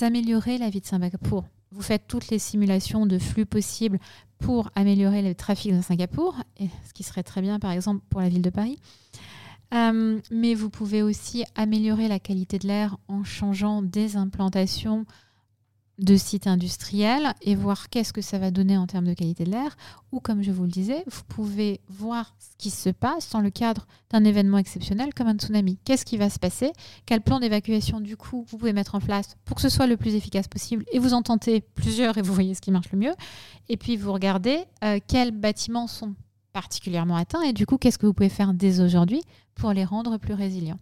[0.00, 1.44] améliorez la vie de Singapour.
[1.72, 3.98] Vous faites toutes les simulations de flux possibles
[4.38, 8.28] pour améliorer le trafic dans Singapour, ce qui serait très bien par exemple pour la
[8.28, 8.78] ville de Paris.
[9.72, 15.04] Euh, mais vous pouvez aussi améliorer la qualité de l'air en changeant des implantations
[15.98, 19.52] de sites industriels et voir qu'est-ce que ça va donner en termes de qualité de
[19.52, 19.76] l'air.
[20.12, 23.50] Ou comme je vous le disais, vous pouvez voir ce qui se passe dans le
[23.50, 25.78] cadre d'un événement exceptionnel comme un tsunami.
[25.84, 26.72] Qu'est-ce qui va se passer?
[27.06, 29.96] Quel plan d'évacuation du coup vous pouvez mettre en place pour que ce soit le
[29.96, 32.98] plus efficace possible Et vous en tentez plusieurs et vous voyez ce qui marche le
[32.98, 33.14] mieux.
[33.68, 36.14] Et puis vous regardez euh, quels bâtiments sont
[36.52, 39.22] particulièrement atteints et du coup qu'est-ce que vous pouvez faire dès aujourd'hui
[39.54, 40.78] pour les rendre plus résilients.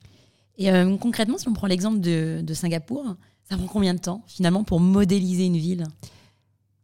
[0.58, 3.16] Et euh, concrètement, si on prend l'exemple de, de Singapour,
[3.52, 5.84] ça prend combien de temps finalement pour modéliser une ville?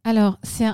[0.04, 0.68] Alors, c'est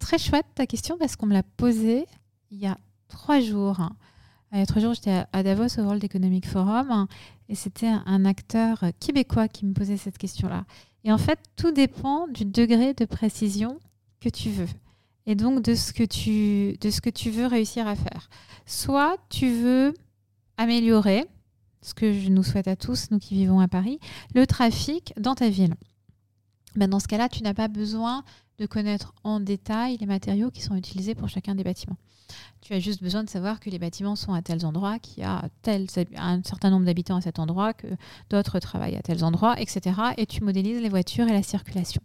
[0.00, 2.06] très chouette ta question parce qu'on me l'a posée
[2.50, 3.80] il y a trois jours.
[4.52, 7.06] Il y a trois jours, j'étais à Davos au World Economic Forum
[7.48, 10.64] et c'était un acteur québécois qui me posait cette question-là.
[11.04, 13.78] Et en fait, tout dépend du degré de précision
[14.20, 14.68] que tu veux
[15.26, 18.28] et donc de ce que tu, de ce que tu veux réussir à faire.
[18.66, 19.94] Soit tu veux
[20.56, 21.24] améliorer
[21.82, 23.98] ce que je nous souhaite à tous, nous qui vivons à Paris,
[24.34, 25.74] le trafic dans ta ville.
[26.76, 28.24] Ben dans ce cas-là, tu n'as pas besoin
[28.58, 31.96] de connaître en détail les matériaux qui sont utilisés pour chacun des bâtiments.
[32.60, 35.26] Tu as juste besoin de savoir que les bâtiments sont à tels endroits, qu'il y
[35.26, 37.88] a tel, un certain nombre d'habitants à cet endroit, que
[38.28, 39.96] d'autres travaillent à tels endroits, etc.
[40.16, 42.02] Et tu modélises les voitures et la circulation.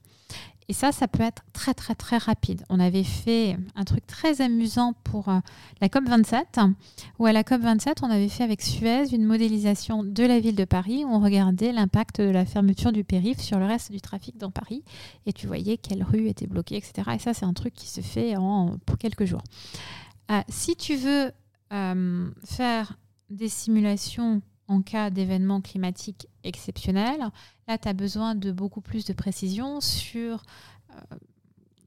[0.67, 2.63] Et ça, ça peut être très très très rapide.
[2.69, 5.39] On avait fait un truc très amusant pour euh,
[5.79, 6.73] la COP27,
[7.19, 10.65] où à la COP27, on avait fait avec Suez une modélisation de la ville de
[10.65, 14.37] Paris, où on regardait l'impact de la fermeture du périph' sur le reste du trafic
[14.37, 14.83] dans Paris,
[15.27, 17.11] et tu voyais quelles rues étaient bloquées, etc.
[17.15, 19.43] Et ça, c'est un truc qui se fait en, pour quelques jours.
[20.31, 21.31] Euh, si tu veux
[21.73, 22.97] euh, faire
[23.29, 27.19] des simulations en cas d'événement climatique exceptionnel,
[27.67, 30.43] là, tu as besoin de beaucoup plus de précision sur
[30.91, 31.15] euh,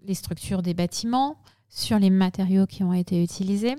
[0.05, 3.77] les structures des bâtiments, sur les matériaux qui ont été utilisés,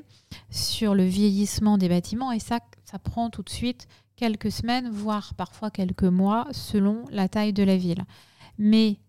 [0.50, 2.32] sur le vieillissement des bâtiments.
[2.32, 7.30] Et ça, ça prend tout de suite quelques semaines, voire parfois quelques mois, selon la
[7.30, 8.06] taille de la ville.
[8.58, 9.00] Mais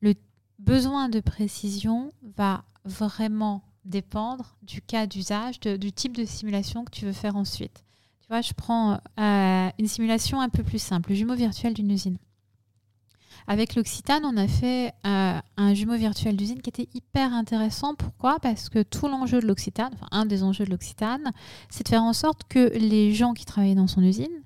[0.00, 0.14] le
[0.58, 7.04] besoin de précision va vraiment dépendre du cas d'usage, du type de simulation que tu
[7.04, 7.85] veux faire ensuite.
[8.30, 12.18] Je prends euh, une simulation un peu plus simple, le jumeau virtuel d'une usine.
[13.46, 17.94] Avec l'Occitane, on a fait euh, un jumeau virtuel d'usine qui était hyper intéressant.
[17.94, 18.40] Pourquoi?
[18.40, 21.30] Parce que tout l'enjeu de l'Occitane, enfin un des enjeux de l'Occitane,
[21.70, 24.42] c'est de faire en sorte que les gens qui travaillaient dans son usine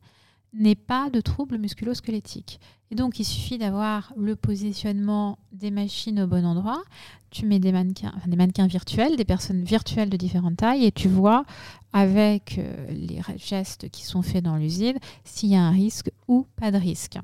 [0.52, 2.60] n'aient pas de troubles musculo-squelettiques.
[2.90, 6.82] Et donc, il suffit d'avoir le positionnement des machines au bon endroit.
[7.30, 11.44] Tu mets des mannequins, virtuels, des personnes virtuelles de différentes tailles, et tu vois
[11.92, 16.46] avec euh, les gestes qui sont faits dans l'usine s'il y a un risque ou
[16.56, 17.18] pas de risque.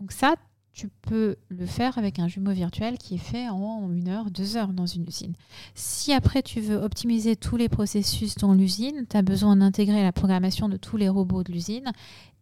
[0.00, 0.34] Donc ça,
[0.72, 4.56] tu peux le faire avec un jumeau virtuel qui est fait en une heure, deux
[4.56, 5.34] heures dans une usine.
[5.74, 10.12] Si après tu veux optimiser tous les processus dans l'usine, tu as besoin d'intégrer la
[10.12, 11.92] programmation de tous les robots de l'usine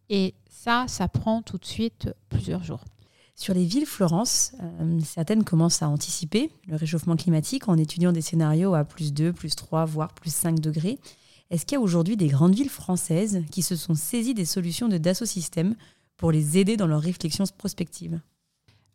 [0.09, 2.83] et ça, ça prend tout de suite plusieurs jours.
[3.35, 8.19] Sur les villes Florence, euh, certaines commencent à anticiper le réchauffement climatique en étudiant des
[8.19, 10.99] scénarios à plus 2, plus 3, voire plus 5 degrés.
[11.49, 14.89] Est-ce qu'il y a aujourd'hui des grandes villes françaises qui se sont saisies des solutions
[14.89, 15.75] de Dassault Systèmes
[16.17, 18.19] pour les aider dans leurs réflexions prospectives?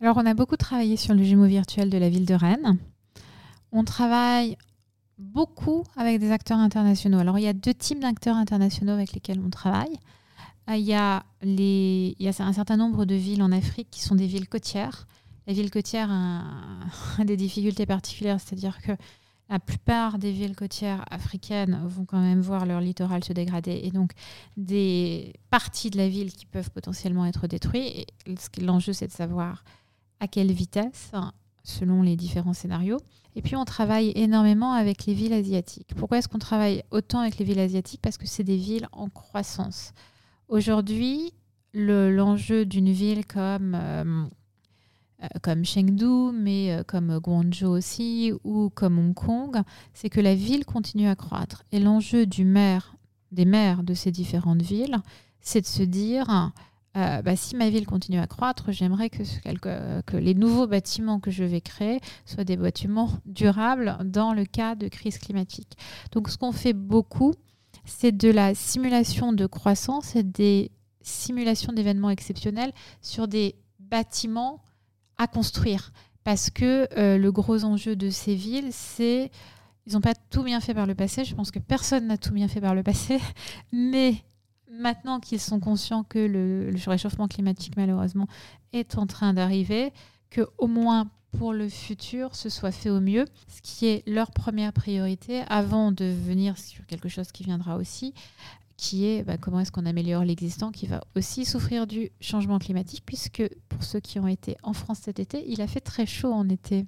[0.02, 2.76] Alors, on a beaucoup travaillé sur le jumeau virtuel de la ville de Rennes.
[3.72, 4.58] On travaille
[5.16, 7.20] beaucoup avec des acteurs internationaux.
[7.20, 9.98] Alors, il y a deux types d'acteurs internationaux avec lesquels on travaille.
[10.66, 13.88] Ah, il y, a les, il y a un certain nombre de villes en Afrique
[13.90, 15.06] qui sont des villes côtières.
[15.46, 18.92] La ville côtière a, des difficultés particulières, c'est-à-dire que
[19.50, 23.90] la plupart des villes côtières africaines vont quand même voir leur littoral se dégrader et
[23.90, 24.12] donc
[24.56, 28.08] des parties de la ville qui peuvent potentiellement être détruites.
[28.58, 29.62] L'enjeu, c'est de savoir
[30.20, 31.12] à quelle vitesse,
[31.62, 33.00] selon les différents scénarios.
[33.36, 35.92] Et puis, on travaille énormément avec les villes asiatiques.
[35.96, 38.00] Pourquoi est-ce qu'on travaille autant avec les villes asiatiques?
[38.00, 39.92] Parce que c'est des villes en croissance.
[40.48, 41.32] Aujourd'hui,
[41.72, 44.24] l'enjeu d'une ville comme, euh,
[45.22, 49.62] euh, comme Chengdu, mais euh, comme Guangzhou aussi, ou comme Hong Kong,
[49.94, 51.64] c'est que la ville continue à croître.
[51.72, 52.96] Et l'enjeu du maire,
[53.32, 54.98] des maires de ces différentes villes,
[55.40, 56.52] c'est de se dire,
[56.94, 59.22] bah, si ma ville continue à croître, j'aimerais que,
[60.02, 64.74] que, les nouveaux bâtiments que je vais créer soient des bâtiments durables dans le cas
[64.74, 65.76] de crise climatique.
[66.12, 67.34] Donc ce qu'on fait beaucoup,
[67.84, 70.70] c'est de la simulation de croissance des
[71.02, 74.62] simulations d'événements exceptionnels sur des bâtiments
[75.18, 75.92] à construire.
[76.24, 79.30] Parce que euh, le gros enjeu de ces villes, c'est
[79.86, 81.24] ils n'ont pas tout bien fait par le passé.
[81.24, 83.20] Je pense que personne n'a tout bien fait par le passé.
[83.72, 84.14] Mais
[84.70, 88.26] maintenant qu'ils sont conscients que le, le, réchauffement climatique, malheureusement,
[88.72, 89.92] est en train d'arriver,
[90.30, 94.30] que au moins pour le futur ce soit fait au mieux, ce qui est leur
[94.30, 98.14] première priorité avant de venir sur quelque chose qui viendra aussi,
[98.76, 103.02] qui est bah, comment est-ce qu'on améliore l'existant qui va aussi souffrir du changement climatique,
[103.06, 106.32] puisque pour ceux qui ont été en France cet été, il a fait très chaud
[106.32, 106.86] en été.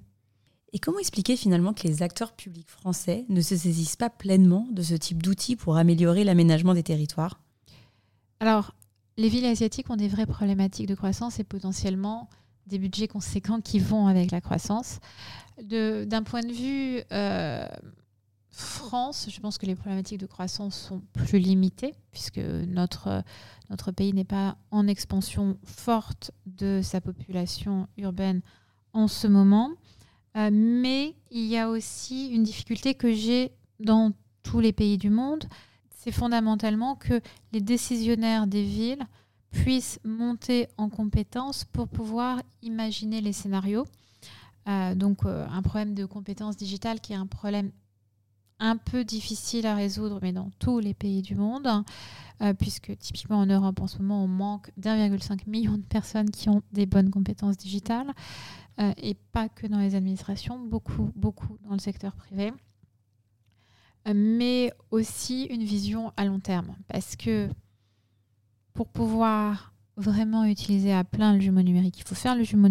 [0.73, 4.81] Et comment expliquer finalement que les acteurs publics français ne se saisissent pas pleinement de
[4.81, 7.39] ce type d'outils pour améliorer l'aménagement des territoires?
[8.39, 8.75] Alors,
[9.15, 12.29] les villes asiatiques ont des vraies problématiques de croissance et potentiellement
[12.67, 14.99] des budgets conséquents qui vont avec la croissance.
[15.61, 17.67] D'un point de vue euh,
[18.49, 23.23] France, je pense que les problématiques de croissance sont plus limitées, puisque notre,
[23.69, 28.41] notre pays n'est pas en expansion forte de sa population urbaine
[28.93, 29.71] en ce moment.
[30.35, 34.11] Euh, mais il y a aussi une difficulté que j'ai dans
[34.43, 35.45] tous les pays du monde,
[35.89, 39.05] c'est fondamentalement que les décisionnaires des villes
[39.51, 43.85] puissent monter en compétences pour pouvoir imaginer les scénarios.
[44.67, 47.71] Euh, donc euh, un problème de compétences digitales qui est un problème
[48.59, 51.67] un peu difficile à résoudre, mais dans tous les pays du monde,
[52.41, 56.49] euh, puisque typiquement en Europe en ce moment, on manque d'1,5 million de personnes qui
[56.49, 58.13] ont des bonnes compétences digitales.
[58.97, 62.53] et pas que dans les administrations, beaucoup, beaucoup dans le secteur privé,
[64.13, 66.75] mais aussi une vision à long terme.
[66.87, 67.49] Parce que
[68.77, 72.69] pour pouvoir vraiment utiliser à plein le jumeau numérique, il faut faire le jumeau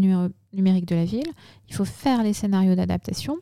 [0.53, 1.27] numérique de la ville,
[1.69, 3.39] il faut faire les scénarios d'adaptation,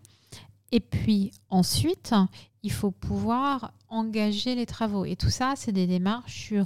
[0.73, 2.15] et puis ensuite,
[2.63, 5.05] il faut pouvoir engager les travaux.
[5.05, 6.65] Et tout ça, c'est des démarches sur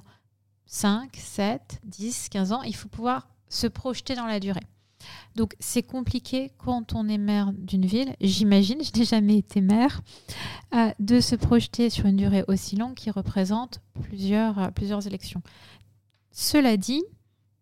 [0.67, 2.63] 5, 7, 10, 15 ans.
[2.63, 4.61] Il faut pouvoir se projeter dans la durée.
[5.35, 10.01] Donc c'est compliqué quand on est maire d'une ville, j'imagine, je n'ai jamais été maire,
[10.75, 15.43] euh, de se projeter sur une durée aussi longue qui représente plusieurs, euh, plusieurs élections.
[16.40, 17.03] Cela dit,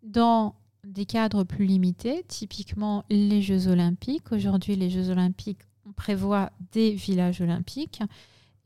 [0.02, 6.50] dans des cadres plus limités, typiquement les Jeux olympiques, aujourd'hui les Jeux olympiques, on prévoit
[6.72, 8.02] des villages olympiques,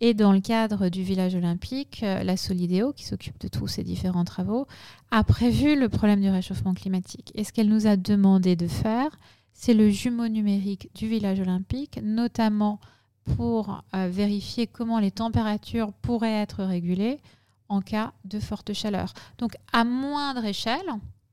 [0.00, 3.84] et dans le cadre du village olympique, euh, la Solidéo, qui s'occupe de tous ces
[3.84, 4.66] différents travaux,
[5.12, 7.30] a prévu le problème du réchauffement climatique.
[7.36, 9.16] Et ce qu'elle nous a demandé de faire,
[9.52, 12.80] c'est le jumeau numérique du village olympique, notamment
[13.36, 17.20] pour euh, vérifier comment les températures pourraient être régulées
[17.70, 19.14] en cas de forte chaleur.
[19.38, 20.86] Donc à moindre échelle,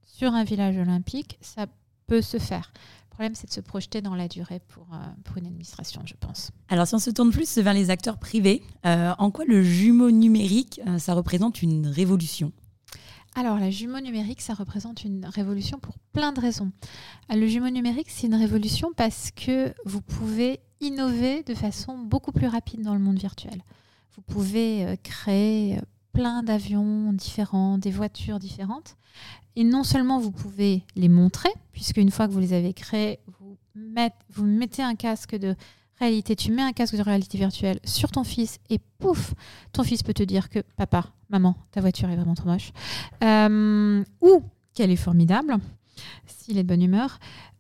[0.06, 1.65] sur un village olympique, ça
[2.08, 2.71] peut se faire
[3.17, 6.52] problème, c'est de se projeter dans la durée pour, euh, pour, une administration, je pense.
[6.69, 10.12] Alors, si on se tourne plus vers les acteurs privés, euh, en quoi le jumeau
[10.12, 12.52] numérique, euh, ça représente une révolution?
[13.34, 16.71] Alors, la jumeau numérique, ça représente une révolution pour plein de raisons.
[17.32, 22.47] Le jumeau numérique, c'est une révolution parce que vous pouvez innover de façon beaucoup plus
[22.47, 23.63] rapide dans le monde virtuel.
[24.15, 25.80] Vous pouvez créer
[26.17, 28.97] plein d'avions différents, des voitures différentes.
[29.56, 33.19] Et non seulement vous pouvez les montrer, puisque une fois que vous les avez créés,
[33.39, 33.56] vous,
[34.32, 35.56] vous mettez un casque de
[35.99, 39.36] réalité, tu mets un casque de réalité virtuelle sur ton fils et pouf,
[39.73, 42.71] ton fils peut te dire que papa, maman, ta voiture est vraiment trop moche,
[43.23, 44.41] euh, ou
[44.73, 45.58] qu'elle est formidable,
[46.25, 47.19] s'il est de bonne humeur.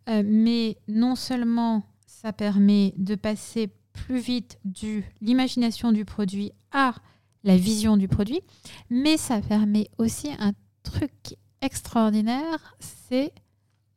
[0.09, 6.95] Euh, mais non seulement ça permet de passer plus vite de l'imagination du produit à
[7.43, 8.41] la vision du produit,
[8.89, 13.31] mais ça permet aussi un truc extraordinaire, c'est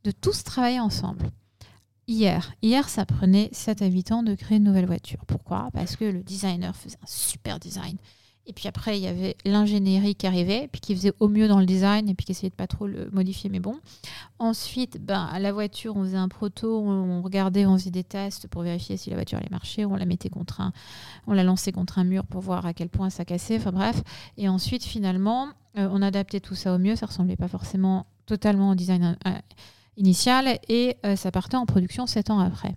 [0.04, 1.30] de tous travailler ensemble.
[2.06, 5.24] Hier, hier, ça prenait 7 à 8 ans de créer une nouvelle voiture.
[5.26, 5.68] Pourquoi?
[5.72, 7.96] Parce que le designer faisait un super design.
[8.50, 11.60] Et puis après, il y avait l'ingénierie qui arrivait, puis qui faisait au mieux dans
[11.60, 13.76] le design, et puis qui essayait de pas trop le modifier, mais bon.
[14.40, 18.62] Ensuite, ben, la voiture, on faisait un proto, on regardait, on faisait des tests pour
[18.62, 20.72] vérifier si la voiture allait marcher, on la mettait contre un,
[21.28, 24.02] on la lançait contre un mur pour voir à quel point ça cassait, enfin bref.
[24.36, 25.46] Et ensuite, finalement,
[25.78, 29.30] euh, on adaptait tout ça au mieux, ça ressemblait pas forcément totalement au design euh,
[29.96, 32.74] initial, et euh, ça partait en production sept ans après.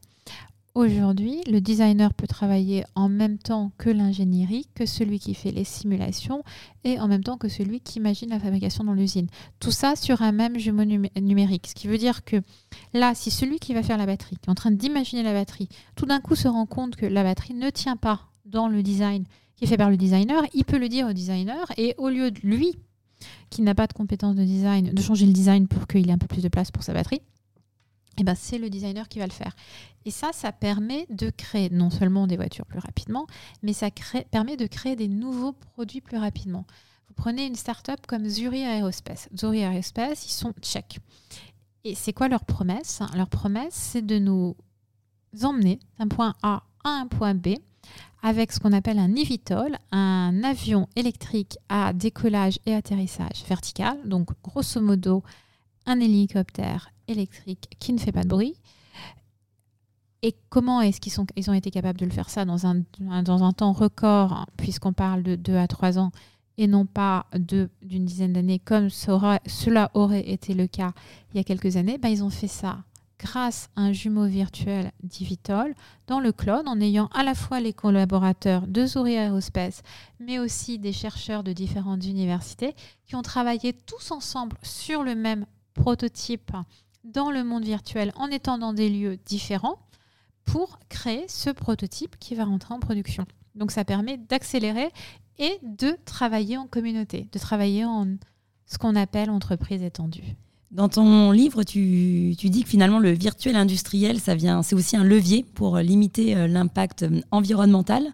[0.76, 5.66] Aujourd'hui, le designer peut travailler en même temps que l'ingénierie, que celui qui fait les
[5.66, 6.44] simulations
[6.84, 9.28] et en même temps que celui qui imagine la fabrication dans l'usine.
[9.60, 11.68] Tout ça sur un même jumeau numérique.
[11.68, 12.38] Ce qui veut dire que
[12.94, 15.70] là, si celui qui va faire la batterie, qui est en train d'imaginer la batterie,
[15.96, 19.26] tout d'un coup se rend compte que la batterie ne tient pas dans le design
[19.56, 22.32] qui est fait par le designer, il peut le dire au designer et au lieu
[22.32, 22.76] de lui,
[23.52, 26.18] qui n'a pas de compétences de design, de changer le design pour qu'il ait un
[26.18, 27.22] peu plus de place pour sa batterie,
[28.18, 29.56] eh ben, c'est le designer qui va le faire.
[30.06, 33.26] Et ça, ça permet de créer non seulement des voitures plus rapidement,
[33.62, 33.90] mais ça
[34.32, 36.66] permet de créer des nouveaux produits plus rapidement.
[37.08, 39.30] Vous prenez une start-up comme Zuri Aerospace.
[39.38, 41.00] Zuri Aerospace, ils sont tchèques.
[41.84, 43.02] Et c'est quoi leur promesse?
[43.16, 44.56] Leur promesse, c'est de nous
[45.44, 47.56] emmener d'un point A à un point B
[48.22, 53.98] avec ce qu'on appelle un eVTOL, un avion électrique à décollage et atterrissage vertical.
[54.06, 55.24] Donc, grosso modo,
[55.86, 58.56] un hélicoptère électrique qui ne fait pas de bruit.
[60.22, 62.84] Et comment est-ce qu'ils sont, ils ont été capables de le faire ça dans un,
[63.24, 66.12] dans un temps record, puisqu'on parle de 2 à 3 ans,
[66.58, 70.94] et non pas d'une dizaine d'années, comme cela aurait été le cas
[71.34, 71.98] il y a quelques années?
[71.98, 72.84] Ben, Ils ont fait ça
[73.20, 75.74] grâce à un jumeau virtuel Divitol
[76.08, 79.82] dans le cloud, en ayant à la fois les collaborateurs de Zori Aerospace,
[80.20, 85.46] mais aussi des chercheurs de différentes universités qui ont travaillé tous ensemble sur le même
[85.74, 86.52] prototype
[87.04, 89.80] dans le monde virtuel en étant dans des lieux différents
[90.46, 93.26] pour créer ce prototype qui va rentrer en production.
[93.56, 94.90] Donc ça permet d'accélérer
[95.40, 98.08] et de travailler en communauté, de travailler en
[98.66, 100.36] ce qu'on appelle entreprise étendue.
[100.72, 105.04] Dans ton livre, tu, dis que finalement le virtuel industriel, ça vient, c'est aussi un
[105.04, 108.12] levier pour limiter euh, l'impact euh, environnemental.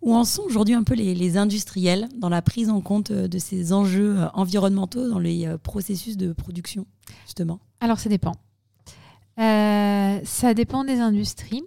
[0.00, 3.38] Où en sont aujourd'hui un peu les, industriels dans la prise en compte euh, de
[3.38, 6.86] ces enjeux environnementaux dans les processus de production,
[7.26, 7.60] justement?
[7.80, 8.34] Alors ça dépend.
[9.36, 11.64] ça dépend des industries.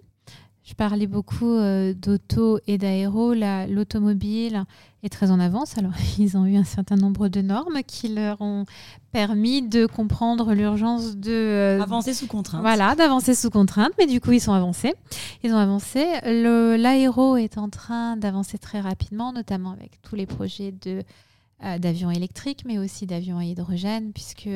[0.64, 3.34] Je parlais beaucoup euh, d'auto et d'aéro.
[3.34, 4.64] L'automobile
[5.02, 5.76] est très en avance.
[5.76, 8.64] Alors, ils ont eu un certain nombre de normes qui leur ont
[9.12, 11.32] permis de comprendre l'urgence de...
[11.32, 12.62] Euh, avancer sous contrainte.
[12.62, 13.92] Voilà, d'avancer sous contrainte.
[13.98, 14.94] Mais du coup, ils sont avancés.
[15.42, 16.06] Ils ont avancé.
[16.24, 22.62] L'aéro est en train d'avancer très rapidement, notamment avec tous les projets euh, d'avions électriques,
[22.64, 24.48] mais aussi d'avions à hydrogène, puisque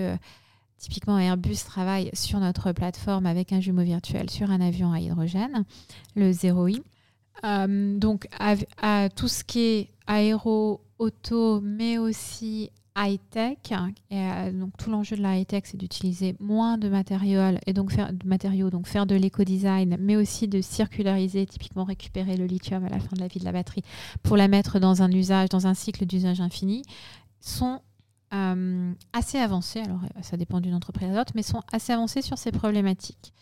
[0.79, 5.65] Typiquement, Airbus travaille sur notre plateforme avec un jumeau virtuel sur un avion à hydrogène,
[6.15, 6.81] le 0i.
[7.45, 8.29] Euh, donc,
[9.17, 13.59] tout ce qui est aéro, auto, mais aussi high-tech.
[14.13, 18.13] Euh, donc, tout l'enjeu de la high-tech, c'est d'utiliser moins de matériaux et donc faire
[18.13, 22.89] de matériaux, donc faire de l'éco-design, mais aussi de circulariser, typiquement récupérer le lithium à
[22.89, 23.83] la fin de la vie de la batterie
[24.23, 26.83] pour la mettre dans un usage, dans un cycle d'usage infini,
[27.41, 27.81] sont
[28.35, 32.21] euh, assez avancés, alors euh, ça dépend d'une entreprise à l'autre, mais sont assez avancés
[32.21, 33.33] sur ces problématiques.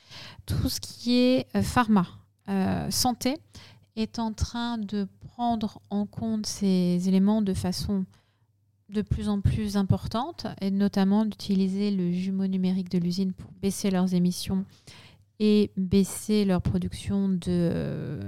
[0.46, 2.06] Tout ce qui est euh, pharma,
[2.90, 3.38] santé,
[3.96, 8.04] est en train de prendre en compte ces éléments de façon
[8.88, 13.90] de plus en plus importante, et notamment d'utiliser le jumeau numérique de l'usine pour baisser
[13.90, 14.64] leurs émissions
[15.40, 18.20] et baisser leur production de,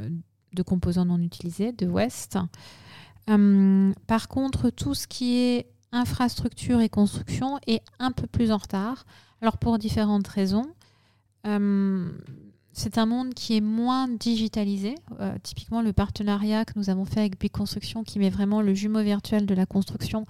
[0.52, 2.38] de composants non utilisés, de waste.
[4.08, 9.04] par contre, tout ce qui est infrastructure et construction est un peu plus en retard.
[9.40, 10.66] Alors pour différentes raisons.
[11.46, 12.10] Euh,
[12.72, 14.94] c'est un monde qui est moins digitalisé.
[15.20, 18.72] Euh, typiquement, le partenariat que nous avons fait avec Big Construction, qui met vraiment le
[18.72, 20.26] jumeau virtuel de la construction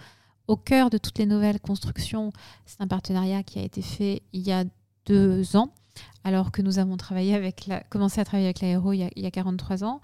[0.47, 2.33] au cœur de toutes les nouvelles constructions,
[2.65, 4.65] c'est un partenariat qui a été fait il y a
[5.05, 5.75] deux ans,
[6.25, 9.27] alors que nous avons travaillé avec la, commencé à travailler avec l'aéro il, il, y
[9.27, 10.01] a 43 ans.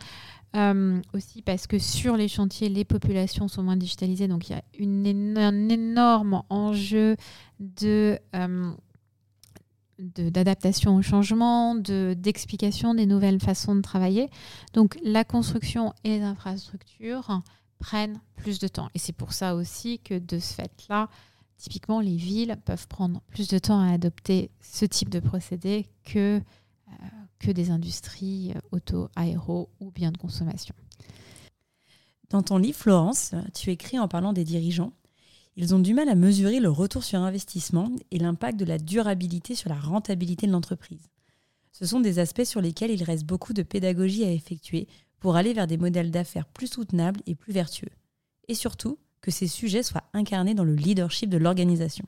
[0.57, 4.55] Euh, aussi parce que sur les chantiers, les populations sont moins digitalisées, donc il y
[4.55, 7.17] a un énorme enjeu
[7.59, 8.71] de, euh,
[9.99, 14.29] d'adaptation au changement, de, d'explication des nouvelles façons de travailler.
[14.75, 17.43] Donc la construction et les infrastructures
[17.81, 18.89] prennent plus de temps.
[18.95, 21.09] Et c'est pour ça aussi que de ce fait-là,
[21.57, 26.39] typiquement, les villes peuvent prendre plus de temps à adopter ce type de procédé que
[26.39, 26.93] euh,
[27.39, 30.75] que des industries euh, auto, aéro ou bien de consommation.
[32.31, 34.93] Dans ton livre, Florence, tu écris en parlant des dirigeants.
[35.57, 39.55] Ils ont du mal à mesurer le retour sur investissement et l'impact de la durabilité
[39.55, 41.11] sur la rentabilité de l'entreprise.
[41.71, 44.89] Ce sont des aspects sur lesquels il reste beaucoup de pédagogie à effectuer
[45.21, 47.91] pour aller vers des modèles d'affaires plus soutenables et plus vertueux.
[48.49, 52.05] Et surtout, que ces sujets soient incarnés dans le leadership de l'organisation.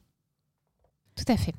[1.15, 1.55] Tout à fait.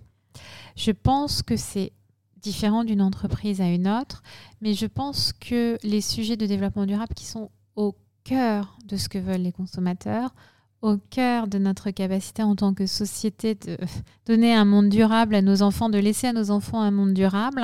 [0.76, 1.94] Je pense que c'est
[2.42, 4.24] différent d'une entreprise à une autre,
[4.62, 9.10] mais je pense que les sujets de développement durable qui sont au cœur de ce
[9.10, 10.34] que veulent les consommateurs,
[10.82, 13.78] au cœur de notre capacité en tant que société de
[14.26, 17.64] donner un monde durable à nos enfants, de laisser à nos enfants un monde durable,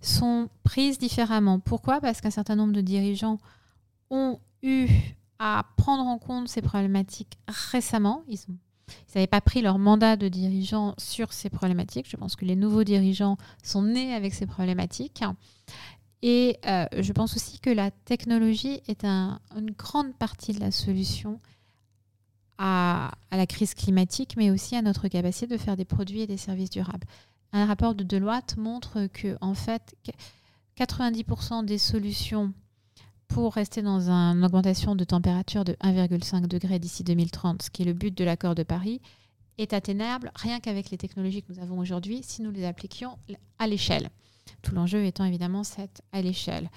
[0.00, 1.58] sont prises différemment.
[1.58, 2.00] Pourquoi?
[2.00, 3.38] Parce qu'un certain nombre de dirigeants
[4.10, 4.88] ont eu
[5.38, 7.38] à prendre en compte ces problématiques
[7.72, 8.22] récemment.
[8.88, 12.08] Ils n'avaient pas pris leur mandat de dirigeant sur ces problématiques.
[12.08, 15.22] Je pense que les nouveaux dirigeants sont nés avec ces problématiques.
[16.22, 21.40] Et euh, je pense aussi que la technologie est une grande partie de la solution
[22.58, 26.36] à, la crise climatique, mais aussi à notre capacité de faire des produits et des
[26.36, 27.06] services durables.
[27.52, 29.94] Un rapport de Deloitte montre que, en fait,
[30.78, 32.52] 90% des solutions
[33.28, 37.86] pour rester dans une augmentation de température de 1,5 degré d'ici 2030, ce qui est
[37.86, 39.00] le but de l'accord de Paris,
[39.58, 43.18] est atteignable rien qu'avec les technologies que nous avons aujourd'hui si nous les appliquions
[43.58, 44.10] à l'échelle.
[44.62, 46.70] Tout l'enjeu étant évidemment cette à l'échelle.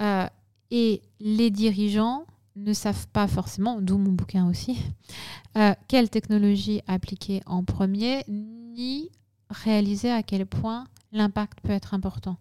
[0.00, 0.26] Euh,
[0.70, 2.24] et les dirigeants
[2.56, 4.78] ne savent pas forcément, d'où mon bouquin aussi,
[5.58, 9.10] euh, quelle technologie appliquer en premier, ni
[9.50, 12.36] réaliser à quel point l'impact peut être important.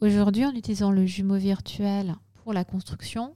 [0.00, 3.34] Aujourd'hui, en utilisant le jumeau virtuel pour la construction,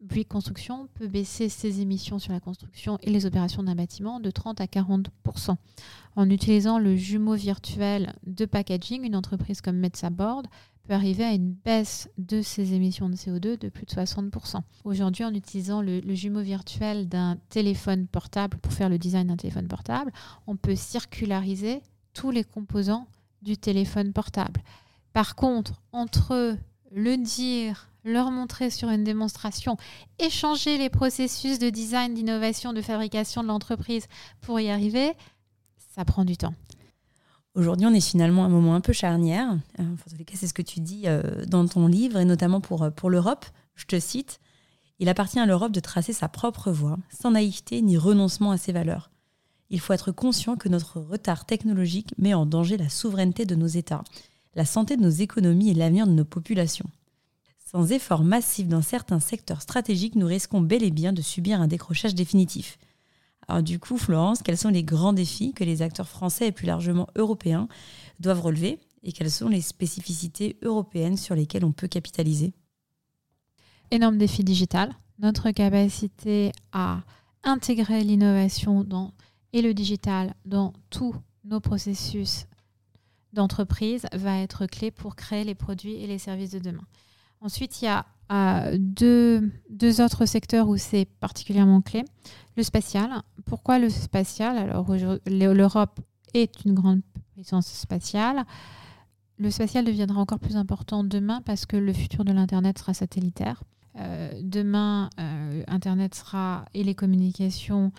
[0.00, 4.30] Bouygues Construction peut baisser ses émissions sur la construction et les opérations d'un bâtiment de
[4.30, 5.56] 30 à 40%
[6.16, 9.80] En utilisant le jumeau virtuel de packaging, une entreprise comme
[10.12, 10.46] Board
[10.86, 15.24] peut arriver à une baisse de ses émissions de CO2 de plus de 60% Aujourd'hui,
[15.24, 20.12] en utilisant le jumeau virtuel d'un téléphone portable pour faire le design d'un téléphone portable,
[20.46, 21.80] on peut circulariser
[22.12, 23.06] tous les composants
[23.40, 24.62] du téléphone portable.
[25.14, 26.58] Par contre, entre
[26.94, 29.76] le dire, leur montrer sur une démonstration,
[30.20, 34.06] échanger les processus de design, d'innovation, de fabrication de l'entreprise
[34.40, 35.12] pour y arriver,
[35.94, 36.54] ça prend du temps.
[37.54, 39.58] Aujourd'hui, on est finalement à un moment un peu charnière.
[39.78, 42.24] Euh, en tous les cas, c'est ce que tu dis euh, dans ton livre, et
[42.24, 43.46] notamment pour, euh, pour l'Europe.
[43.74, 44.40] Je te cite
[44.98, 48.72] Il appartient à l'Europe de tracer sa propre voie, sans naïveté ni renoncement à ses
[48.72, 49.10] valeurs.
[49.70, 53.66] Il faut être conscient que notre retard technologique met en danger la souveraineté de nos
[53.66, 54.04] États,
[54.54, 56.88] la santé de nos économies et l'avenir de nos populations.
[57.58, 61.66] Sans effort massif dans certains secteurs stratégiques, nous risquons bel et bien de subir un
[61.66, 62.78] décrochage définitif.
[63.48, 66.66] Alors du coup, Florence, quels sont les grands défis que les acteurs français et plus
[66.66, 67.68] largement européens
[68.20, 72.54] doivent relever et quelles sont les spécificités européennes sur lesquelles on peut capitaliser?
[73.90, 74.94] Énorme défi digital.
[75.18, 77.02] Notre capacité à
[77.44, 78.86] intégrer l'innovation
[79.52, 82.46] et le digital dans tous nos processus
[83.34, 86.84] d'entreprise va être clé pour créer les produits et les services de demain.
[87.40, 92.04] Ensuite, il y a euh, deux, deux, autres secteurs où c'est particulièrement clé.
[92.56, 93.10] Le spatial.
[93.44, 94.56] Pourquoi le spatial?
[94.56, 94.86] Alors,
[95.26, 96.00] l'Europe
[96.32, 97.02] est une grande
[97.34, 98.44] puissance spatiale.
[99.36, 103.62] Le spatial deviendra encore plus important demain parce que le futur de l'Internet sera satellitaire.
[103.96, 107.92] Euh, demain, euh, Internet sera et les communications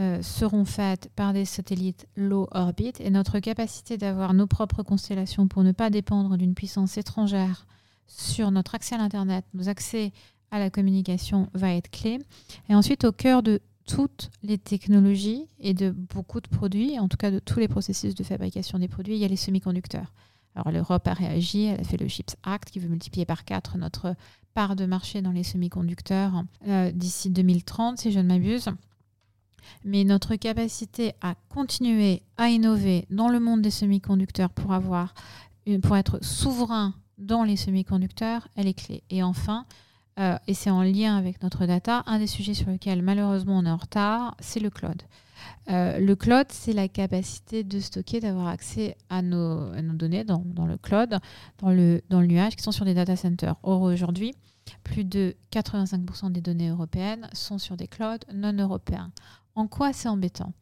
[0.00, 5.46] euh, seront faites par des satellites low orbit et notre capacité d'avoir nos propres constellations
[5.46, 7.66] pour ne pas dépendre d'une puissance étrangère
[8.06, 10.12] sur notre accès à l'Internet, nos accès
[10.50, 12.18] à la communication va être clé.
[12.70, 17.18] Et ensuite, au cœur de toutes les technologies et de beaucoup de produits, en tout
[17.18, 20.14] cas de tous les processus de fabrication des produits, il y a les semi-conducteurs.
[20.54, 23.76] Alors l'Europe a réagi, elle a fait le Chips Act qui veut multiplier par 4
[23.76, 24.14] notre
[24.54, 28.70] part de marché dans les semi-conducteurs euh, d'ici 2030, si je ne m'abuse.
[29.84, 35.14] Mais notre capacité à continuer à innover dans le monde des semi-conducteurs pour, avoir,
[35.82, 39.02] pour être souverain dans les semi-conducteurs, elle est clé.
[39.10, 39.66] Et enfin,
[40.18, 43.64] euh, et c'est en lien avec notre data, un des sujets sur lesquels malheureusement on
[43.64, 45.02] est en retard, c'est le cloud.
[45.70, 50.76] Euh, le cloud, c'est la capacité de stocker, d'avoir accès à nos, données dans, le
[50.76, 51.18] cloud,
[51.58, 53.56] dans le, dans le nuage, qui sont sur des data centers.
[53.62, 54.34] Or, aujourd'hui,
[54.84, 59.10] plus de 85% des données européennes sont sur des clouds non européens.
[59.54, 60.52] En quoi c'est embêtant?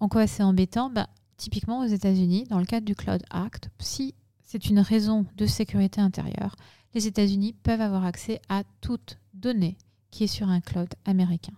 [0.00, 0.90] En quoi c'est embêtant?
[0.90, 1.06] Ben,
[1.38, 4.12] Typiquement aux États-Unis, dans le cadre du Cloud Act, si
[4.44, 6.56] c'est une raison de sécurité intérieure,
[6.94, 9.78] les États-Unis peuvent avoir accès à toute donnée
[10.10, 11.52] qui est sur un cloud américain.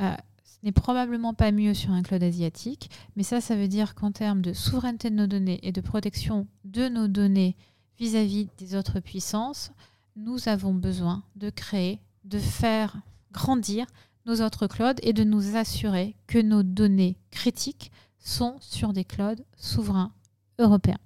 [0.00, 0.14] Euh,
[0.44, 4.12] ce n'est probablement pas mieux sur un cloud asiatique, mais ça, ça veut dire qu'en
[4.12, 7.56] termes de souveraineté de nos données et de protection de nos données
[7.98, 9.72] vis-à-vis des autres puissances,
[10.14, 13.00] nous avons besoin de créer, de faire
[13.32, 13.86] grandir
[14.26, 19.44] nos autres clouds et de nous assurer que nos données critiques sont sur des clouds
[19.56, 20.12] souverains
[20.58, 20.98] européens.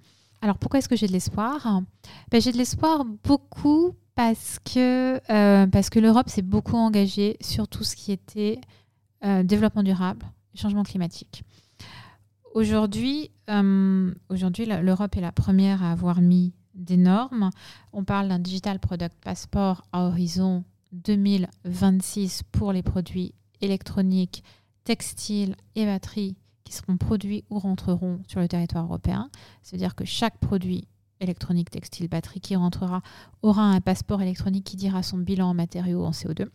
[0.42, 1.82] Alors pourquoi est-ce que j'ai de l'espoir?
[2.30, 7.68] Ben, J'ai de l'espoir beaucoup parce que, euh, parce que l'Europe s'est beaucoup engagée sur
[7.68, 8.60] tout ce qui était
[9.24, 11.44] euh, développement durable, changement climatique.
[12.54, 17.50] Aujourd'hui, euh, aujourd'hui l'Europe est la première à avoir mis des normes.
[17.92, 24.42] On parle d'un Digital Product Passport à horizon 2026 pour les produits électroniques,
[24.84, 29.30] textiles et batteries qui seront produits ou rentreront sur le territoire européen.
[29.62, 30.86] C'est-à-dire que chaque produit
[31.20, 33.02] électronique, textile, batterie qui rentrera
[33.42, 36.48] aura un passeport électronique qui dira son bilan en matériaux en CO2.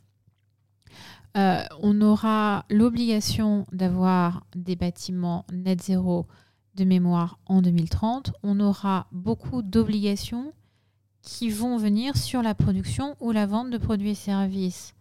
[1.38, 6.28] Euh, on aura l'obligation d'avoir des bâtiments net zéro
[6.76, 8.34] de mémoire en 2030.
[8.44, 10.54] On aura beaucoup d'obligations
[11.26, 14.94] qui vont venir sur la production ou la vente de produits et services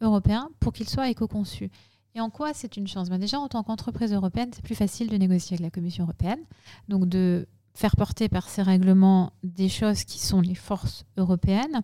[0.00, 1.70] européens pour qu'ils soient éco-conçus.
[2.14, 3.10] Et en quoi c'est une chance?
[3.10, 6.40] Ben Déjà, en tant qu'entreprise européenne, c'est plus facile de négocier avec la Commission européenne,
[6.88, 11.82] donc de faire porter par ces règlements des choses qui sont les forces européennes.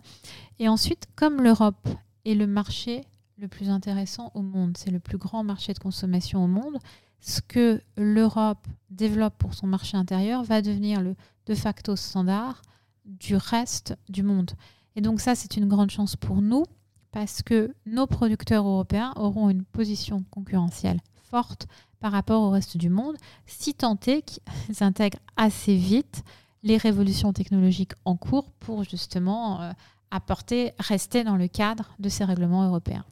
[0.59, 1.87] Et ensuite, comme l'Europe
[2.25, 3.05] est le marché
[3.37, 6.77] le plus intéressant au monde, c'est le plus grand marché de consommation au monde,
[7.21, 11.15] ce que l'Europe développe pour son marché intérieur va devenir le
[11.45, 12.61] de facto standard
[13.07, 14.51] du reste du monde.
[14.95, 16.63] Et donc ça, c'est une grande chance pour nous
[17.11, 20.99] parce que nos producteurs européens auront une position concurrentielle
[21.29, 21.67] forte
[21.99, 26.23] par rapport au reste du monde, si tant est qu'ils intègrent assez vite
[26.63, 29.71] les révolutions technologiques en cours pour justement euh,
[30.11, 33.05] apporter, rester dans le cadre de ces règlements européens.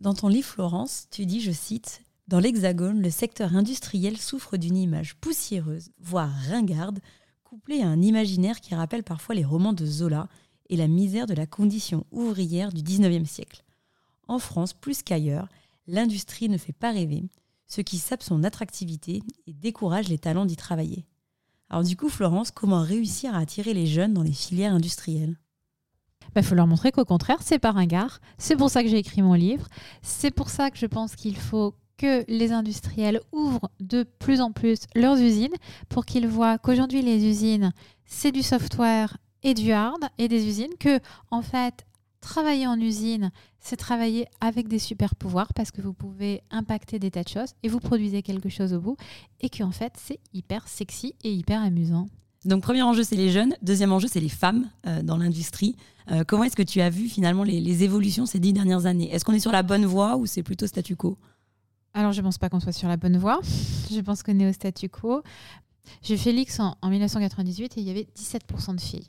[0.00, 4.76] Dans ton livre, Florence, tu dis, je cite, Dans l'Hexagone, le secteur industriel souffre d'une
[4.76, 7.00] image poussiéreuse, voire ringarde,
[7.54, 10.26] couplée à un imaginaire qui rappelle parfois les romans de Zola
[10.70, 13.62] et la misère de la condition ouvrière du XIXe siècle.
[14.26, 15.48] En France, plus qu'ailleurs,
[15.86, 17.22] l'industrie ne fait pas rêver,
[17.68, 21.06] ce qui sape son attractivité et décourage les talents d'y travailler.
[21.70, 25.38] Alors du coup, Florence, comment réussir à attirer les jeunes dans les filières industrielles?
[26.24, 28.20] Il bah, faut leur montrer qu'au contraire, c'est pas ringard.
[28.36, 29.68] C'est pour ça que j'ai écrit mon livre.
[30.02, 34.52] C'est pour ça que je pense qu'il faut que les industriels ouvrent de plus en
[34.52, 35.54] plus leurs usines
[35.88, 37.72] pour qu'ils voient qu'aujourd'hui les usines,
[38.04, 40.98] c'est du software et du hard et des usines que
[41.30, 41.86] en fait
[42.20, 43.30] travailler en usine,
[43.60, 47.50] c'est travailler avec des super pouvoirs parce que vous pouvez impacter des tas de choses
[47.62, 48.96] et vous produisez quelque chose au bout
[49.40, 52.06] et qu'en fait c'est hyper sexy et hyper amusant.
[52.44, 53.54] Donc, premier enjeu, c'est les jeunes.
[53.62, 54.68] Deuxième enjeu, c'est les femmes
[55.02, 55.76] dans l'industrie.
[56.26, 59.10] comment est-ce que tu as vu finalement les, les évolutions ces dix dernières années?
[59.10, 61.16] Est-ce qu'on est sur la bonne voie ou c'est plutôt statu quo?
[61.94, 63.40] Alors, je ne pense pas qu'on soit sur la bonne voie.
[63.90, 65.22] Je pense qu'on est au statu quo.
[66.02, 69.06] J'ai fait l'X en, 1998 et il y avait 17% de filles.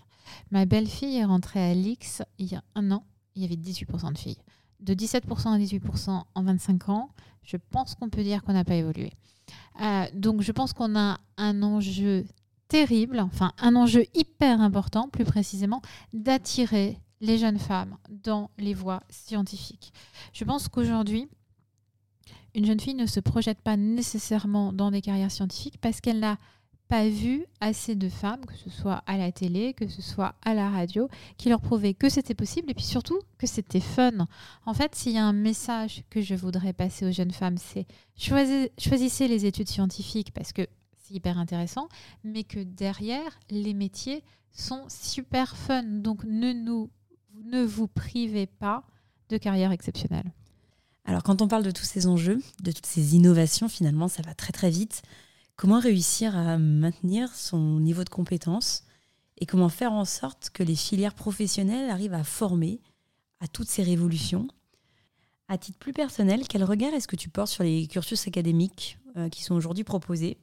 [0.51, 3.03] Ma belle-fille est rentrée à l'X il y a un an,
[3.35, 4.37] il y avait 18% de filles.
[4.81, 7.09] De 17% à 18% en 25 ans,
[7.43, 9.11] je pense qu'on peut dire qu'on n'a pas évolué.
[9.81, 12.25] Euh, donc je pense qu'on a un enjeu
[12.67, 15.81] terrible, enfin un enjeu hyper important, plus précisément,
[16.13, 19.93] d'attirer les jeunes femmes dans les voies scientifiques.
[20.33, 21.29] Je pense qu'aujourd'hui,
[22.55, 26.37] une jeune fille ne se projette pas nécessairement dans des carrières scientifiques parce qu'elle n'a
[26.87, 30.53] pas vu assez de femmes, que ce soit à la télé, que ce soit à
[30.53, 34.27] la radio, qui leur prouvaient que c'était possible et puis surtout que c'était fun.
[34.65, 37.87] En fait, s'il y a un message que je voudrais passer aux jeunes femmes, c'est
[38.17, 41.89] choisissez les études scientifiques parce que c'est hyper intéressant,
[42.23, 45.83] mais que derrière, les métiers sont super fun.
[45.83, 48.83] Donc ne, vous privez pas
[49.29, 50.31] de carrière exceptionnelle.
[51.05, 54.33] Alors quand on parle de tous ces enjeux, de toutes ces innovations, finalement, ça va
[54.33, 55.03] très très vite.
[55.55, 58.83] Comment réussir à maintenir son niveau de compétence
[59.37, 62.81] et comment faire en sorte que les filières professionnelles arrivent à former
[63.39, 64.47] à toutes ces révolutions?
[65.47, 69.29] À titre plus personnel, quel regard est-ce que tu portes sur les cursus académiques euh,
[69.29, 70.39] qui sont aujourd'hui proposés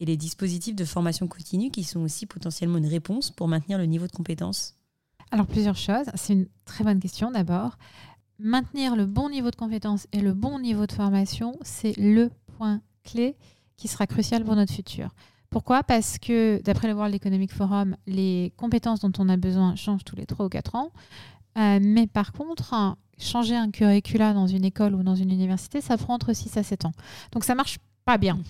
[0.00, 3.86] et les dispositifs de formation continue qui sont aussi potentiellement une réponse pour maintenir le
[3.86, 4.74] niveau de compétence?
[5.30, 6.06] Alors plusieurs choses.
[6.16, 7.78] C'est une très bonne question d'abord.
[8.42, 12.80] Maintenir le bon niveau de compétence et le bon niveau de formation, c'est le point
[13.04, 13.36] clé
[13.76, 15.10] qui sera crucial pour notre futur.
[15.50, 15.82] Pourquoi?
[15.82, 20.16] Parce que, d'après le World Economic Forum, les compétences dont on a besoin changent tous
[20.16, 20.90] les 3 ou 4 ans.
[21.58, 22.72] Euh, mais par contre,
[23.18, 26.62] changer un curricula dans une école ou dans une université, ça prend entre 6 à
[26.62, 26.92] 7 ans.
[27.32, 28.38] Donc ça marche pas bien.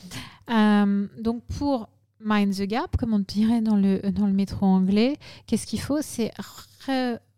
[0.50, 1.88] Euh, donc pour
[2.18, 5.16] mind the gap, comme on dirait dans le, dans le métro anglais,
[5.46, 6.02] qu'est-ce qu'il faut?
[6.02, 6.32] C'est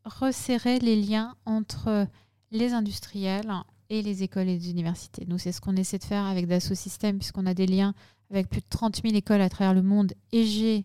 [0.07, 2.07] resserrer les liens entre
[2.53, 3.51] les industriels
[3.91, 5.25] et les écoles et les universités.
[5.27, 7.95] Nous, c'est ce qu'on essaie de faire avec Dassault Systèmes, puisqu'on a des liens
[8.31, 10.13] avec plus de 30 000 écoles à travers le monde.
[10.33, 10.85] Et j'ai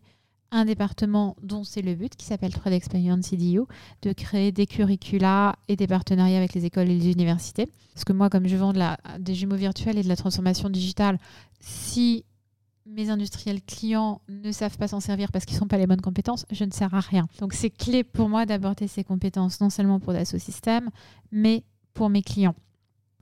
[0.51, 3.61] un département dont c'est le but, qui s'appelle Trade Experience CDU,
[4.01, 7.68] de créer des curricula et des partenariats avec les écoles et les universités.
[7.93, 10.70] Parce que moi, comme je vends de la, des jumeaux virtuels et de la transformation
[10.70, 11.20] digitale,
[11.59, 12.24] si
[12.88, 16.01] mes industriels clients ne savent pas s'en servir parce qu'ils ne sont pas les bonnes
[16.01, 17.27] compétences, je ne sers à rien.
[17.39, 20.89] Donc c'est clé pour moi d'aborder ces compétences, non seulement pour Dassault Systèmes,
[21.31, 21.63] mais
[21.93, 22.55] pour mes clients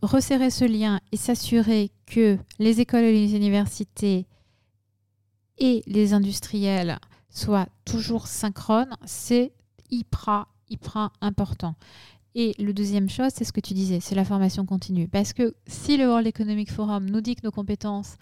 [0.01, 4.27] resserrer ce lien et s'assurer que les écoles et les universités
[5.57, 6.99] et les industriels
[7.29, 9.53] soient toujours synchrones, c'est
[9.89, 11.75] hyper, hyper important.
[12.37, 15.07] Et le deuxième chose, c'est ce que tu disais, c'est la formation continue.
[15.07, 18.17] Parce que si le World Economic Forum nous dit que nos compétences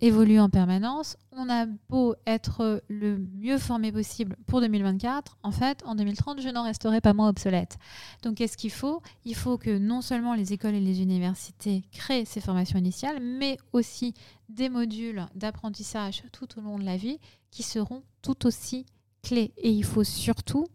[0.00, 1.16] évolue en permanence.
[1.32, 6.48] On a beau être le mieux formé possible pour 2024, en fait, en 2030, je
[6.48, 7.78] n'en resterai pas moins obsolète.
[8.22, 9.02] Donc, qu'est-ce qu'il faut?
[9.24, 13.56] Il faut que non seulement les écoles et les universités créent ces formations initiales, mais
[13.72, 14.14] aussi
[14.48, 17.18] des modules d'apprentissage tout au long de la vie
[17.50, 18.86] qui seront tout aussi
[19.22, 19.52] clés.
[19.56, 20.66] Et il faut surtout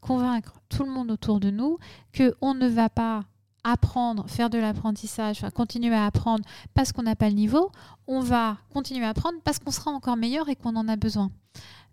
[0.00, 1.78] convaincre tout le monde autour de nous
[2.14, 3.24] qu'on ne va pas
[3.64, 6.44] apprendre, faire de l'apprentissage, continuer à apprendre
[6.74, 7.70] parce qu'on n'a pas le niveau,
[8.06, 11.30] on va continuer à apprendre parce qu'on sera encore meilleur et qu'on en a besoin.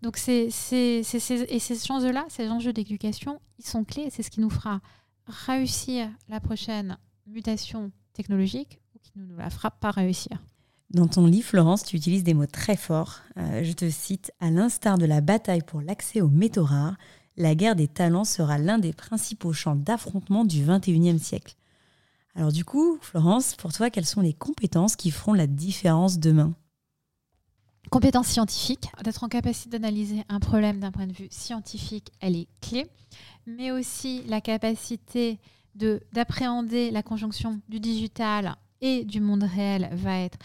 [0.02, 4.50] Donc c'est, et ces enjeux-là, ces enjeux d'éducation, ils sont clés c'est ce qui nous
[4.50, 4.82] fera
[5.28, 6.98] réussir la prochaine
[7.28, 10.38] mutation technologique ou qui ne nous la fera pas réussir.
[10.90, 13.20] Dans ton livre, Florence, tu utilises des mots très forts.
[13.38, 16.98] Euh, je te cite, à l'instar de la bataille pour l'accès aux métaux rares,
[17.38, 21.56] la guerre des talents sera l'un des principaux champs d'affrontement du XXIe siècle.
[22.36, 26.54] Alors du coup, Florence, pour toi, quelles sont les compétences qui feront la différence demain?
[27.90, 32.48] Compétences scientifiques, d'être en capacité d'analyser un problème d'un point de vue scientifique, elle est
[32.62, 32.88] clé,
[33.46, 35.40] mais aussi la capacité
[35.76, 40.38] d'appréhender la conjonction du digital et du monde réel va être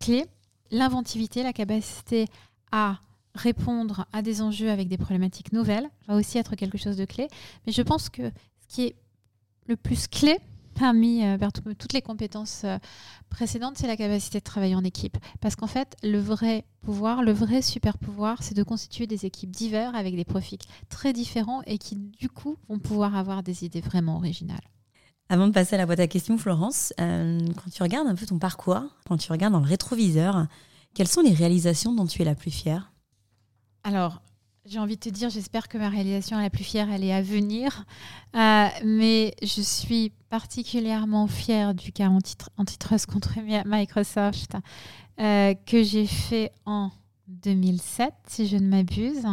[0.00, 0.24] clé.
[0.70, 2.26] L'inventivité, la capacité
[2.72, 3.00] à
[3.34, 7.28] répondre à des enjeux avec des problématiques nouvelles va aussi être quelque chose de clé.
[7.66, 8.30] Mais je pense que
[8.60, 8.96] ce qui est
[9.66, 10.38] le plus clé,
[10.74, 11.38] parmi euh,
[11.78, 12.78] toutes les compétences euh,
[13.30, 15.16] précédentes, c'est la capacité de travailler en équipe.
[15.40, 19.50] Parce qu'en fait, le vrai pouvoir, le vrai super pouvoir, c'est de constituer des équipes
[19.50, 20.58] diverses avec des profils
[20.88, 24.60] très différents et qui, du coup, vont pouvoir avoir des idées vraiment originales.
[25.30, 28.26] Avant de passer à la boîte à questions, Florence, euh, quand tu regardes un peu
[28.26, 30.46] ton parcours, quand tu regardes dans le rétroviseur,
[30.94, 32.92] quelles sont les réalisations dont tu es la plus fière?
[33.84, 34.22] Alors,
[34.66, 37.20] j'ai envie de te dire, j'espère que ma réalisation la plus fière, elle est à
[37.20, 37.84] venir.
[38.34, 42.10] Euh, mais je suis particulièrement fière du cas
[42.56, 43.34] antitrust contre
[43.66, 44.56] Microsoft
[45.20, 46.90] euh, que j'ai fait en
[47.28, 49.26] 2007, si je ne m'abuse.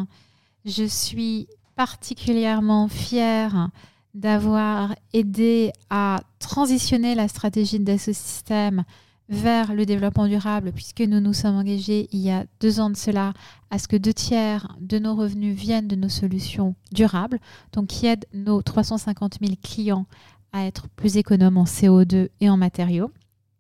[0.66, 3.70] Je suis particulièrement fière
[4.14, 8.84] d'avoir aidé à transitionner la stratégie d'Assosystème
[9.30, 12.98] vers le développement durable, puisque nous nous sommes engagés il y a deux ans de
[12.98, 13.34] cela
[13.70, 17.40] à ce que deux tiers de nos revenus viennent de nos solutions durables,
[17.72, 20.06] donc qui aident nos 350 000 clients
[20.52, 23.12] à être plus économes en CO2 et en matériaux.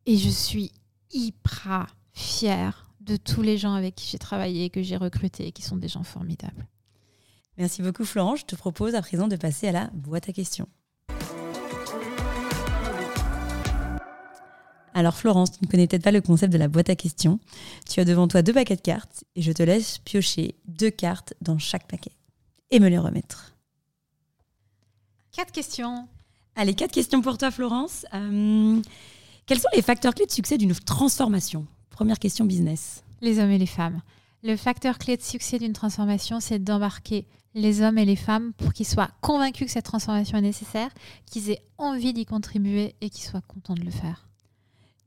[0.06, 0.72] Et je suis
[1.12, 5.78] hyper fière de tous les gens avec qui j'ai travaillé, que j'ai recrutés, qui sont
[5.78, 6.68] des gens formidables.
[7.58, 8.42] Merci beaucoup Florence.
[8.42, 10.68] Je te propose à présent de passer à la boîte à questions.
[14.94, 17.40] Alors Florence, tu ne connais peut-être pas le concept de la boîte à questions.
[17.90, 21.34] Tu as devant toi deux paquets de cartes et je te laisse piocher deux cartes
[21.42, 22.12] dans chaque paquet
[22.72, 23.56] et me les remettre.
[25.32, 26.08] Quatre questions.
[26.56, 28.06] Allez, quatre questions pour toi Florence.
[28.14, 28.82] Euh,
[29.46, 31.66] quels sont les facteurs clés de succès d'une transformation?
[31.90, 33.04] Première question business.
[33.22, 34.02] Les hommes et les femmes.
[34.44, 38.74] Le facteur clé de succès d'une transformation, c'est d'embarquer les hommes et les femmes pour
[38.74, 40.90] qu'ils soient convaincus que cette transformation est nécessaire,
[41.26, 44.28] qu'ils aient envie d'y contribuer et qu'ils soient contents de le faire.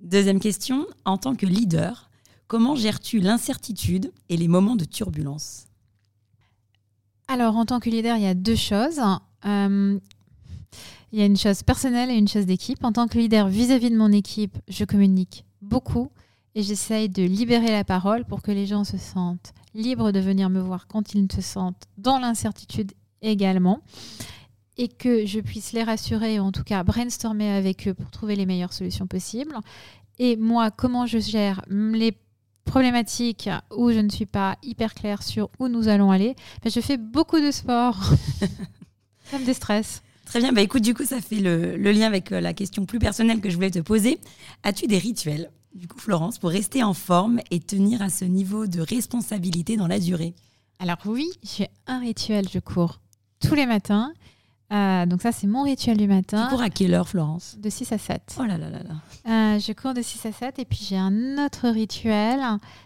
[0.00, 2.10] Deuxième question, en tant que leader,
[2.46, 5.66] comment gères-tu l'incertitude et les moments de turbulence?
[7.28, 9.00] Alors, en tant que leader, il y a deux choses.
[9.46, 9.98] Euh,
[11.12, 12.82] il y a une chose personnelle et une chose d'équipe.
[12.84, 16.10] En tant que leader vis-à-vis de mon équipe, je communique beaucoup
[16.54, 20.50] et j'essaye de libérer la parole pour que les gens se sentent libres de venir
[20.50, 22.92] me voir quand ils se sentent dans l'incertitude
[23.22, 23.80] également
[24.76, 28.36] et que je puisse les rassurer, ou en tout cas brainstormer avec eux pour trouver
[28.36, 29.56] les meilleures solutions possibles.
[30.18, 32.16] Et moi, comment je gère les
[32.64, 36.34] problématiques où je ne suis pas hyper claire sur où nous allons aller?
[36.62, 37.98] Ben, Je fais beaucoup de sport,
[39.30, 40.02] comme des stress.
[40.24, 42.86] Très bien, bah écoute, du coup, ça fait le, le lien avec euh, la question
[42.86, 44.18] plus personnelle que je voulais te poser.
[44.62, 48.66] As-tu des rituels, du coup, Florence, pour rester en forme et tenir à ce niveau
[48.66, 50.34] de responsabilité dans la durée?
[50.78, 53.00] Alors oui, j'ai un rituel, je cours
[53.40, 54.12] tous les matins.
[54.74, 56.44] Euh, donc ça, c'est mon rituel du matin.
[56.44, 58.36] Tu cours à quelle heure, Florence De 6 à 7.
[58.40, 59.54] Oh là là là là.
[59.54, 62.40] Euh, je cours de 6 à 7 et puis j'ai un autre rituel.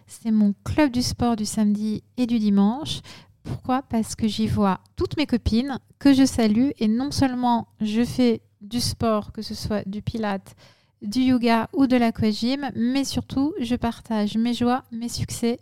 [0.06, 3.00] C'est mon club du sport du samedi et du dimanche.
[3.42, 3.80] Pourquoi?
[3.82, 8.42] Parce que j'y vois toutes mes copines que je salue et non seulement je fais
[8.60, 10.54] du sport, que ce soit du pilate,
[11.00, 15.58] du yoga ou de l'aquagym, mais surtout je partage mes joies, mes succès,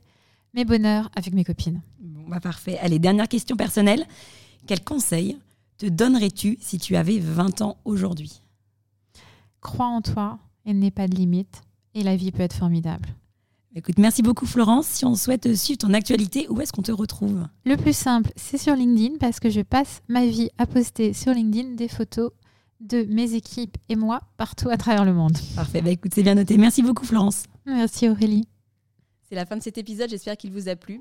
[0.54, 1.82] mes bonheurs avec mes copines.
[2.00, 2.78] Bon, bah parfait.
[2.80, 4.04] Allez, dernière question personnelle.
[4.66, 5.38] Quel conseil
[5.78, 8.42] te donnerais-tu si tu avais 20 ans aujourd'hui?
[9.60, 11.62] Crois en toi et n'aie pas de limite
[11.94, 13.08] et la vie peut être formidable.
[13.74, 14.86] Écoute, merci beaucoup Florence.
[14.86, 17.46] Si on souhaite suivre ton actualité, où est-ce qu'on te retrouve?
[17.66, 21.32] Le plus simple, c'est sur LinkedIn parce que je passe ma vie à poster sur
[21.34, 22.30] LinkedIn des photos
[22.80, 25.36] de mes équipes et moi partout à travers le monde.
[25.54, 26.56] Parfait, bah écoute, c'est bien noté.
[26.56, 27.44] Merci beaucoup Florence.
[27.66, 28.48] Merci Aurélie.
[29.28, 31.00] C'est la fin de cet épisode, j'espère qu'il vous a plu.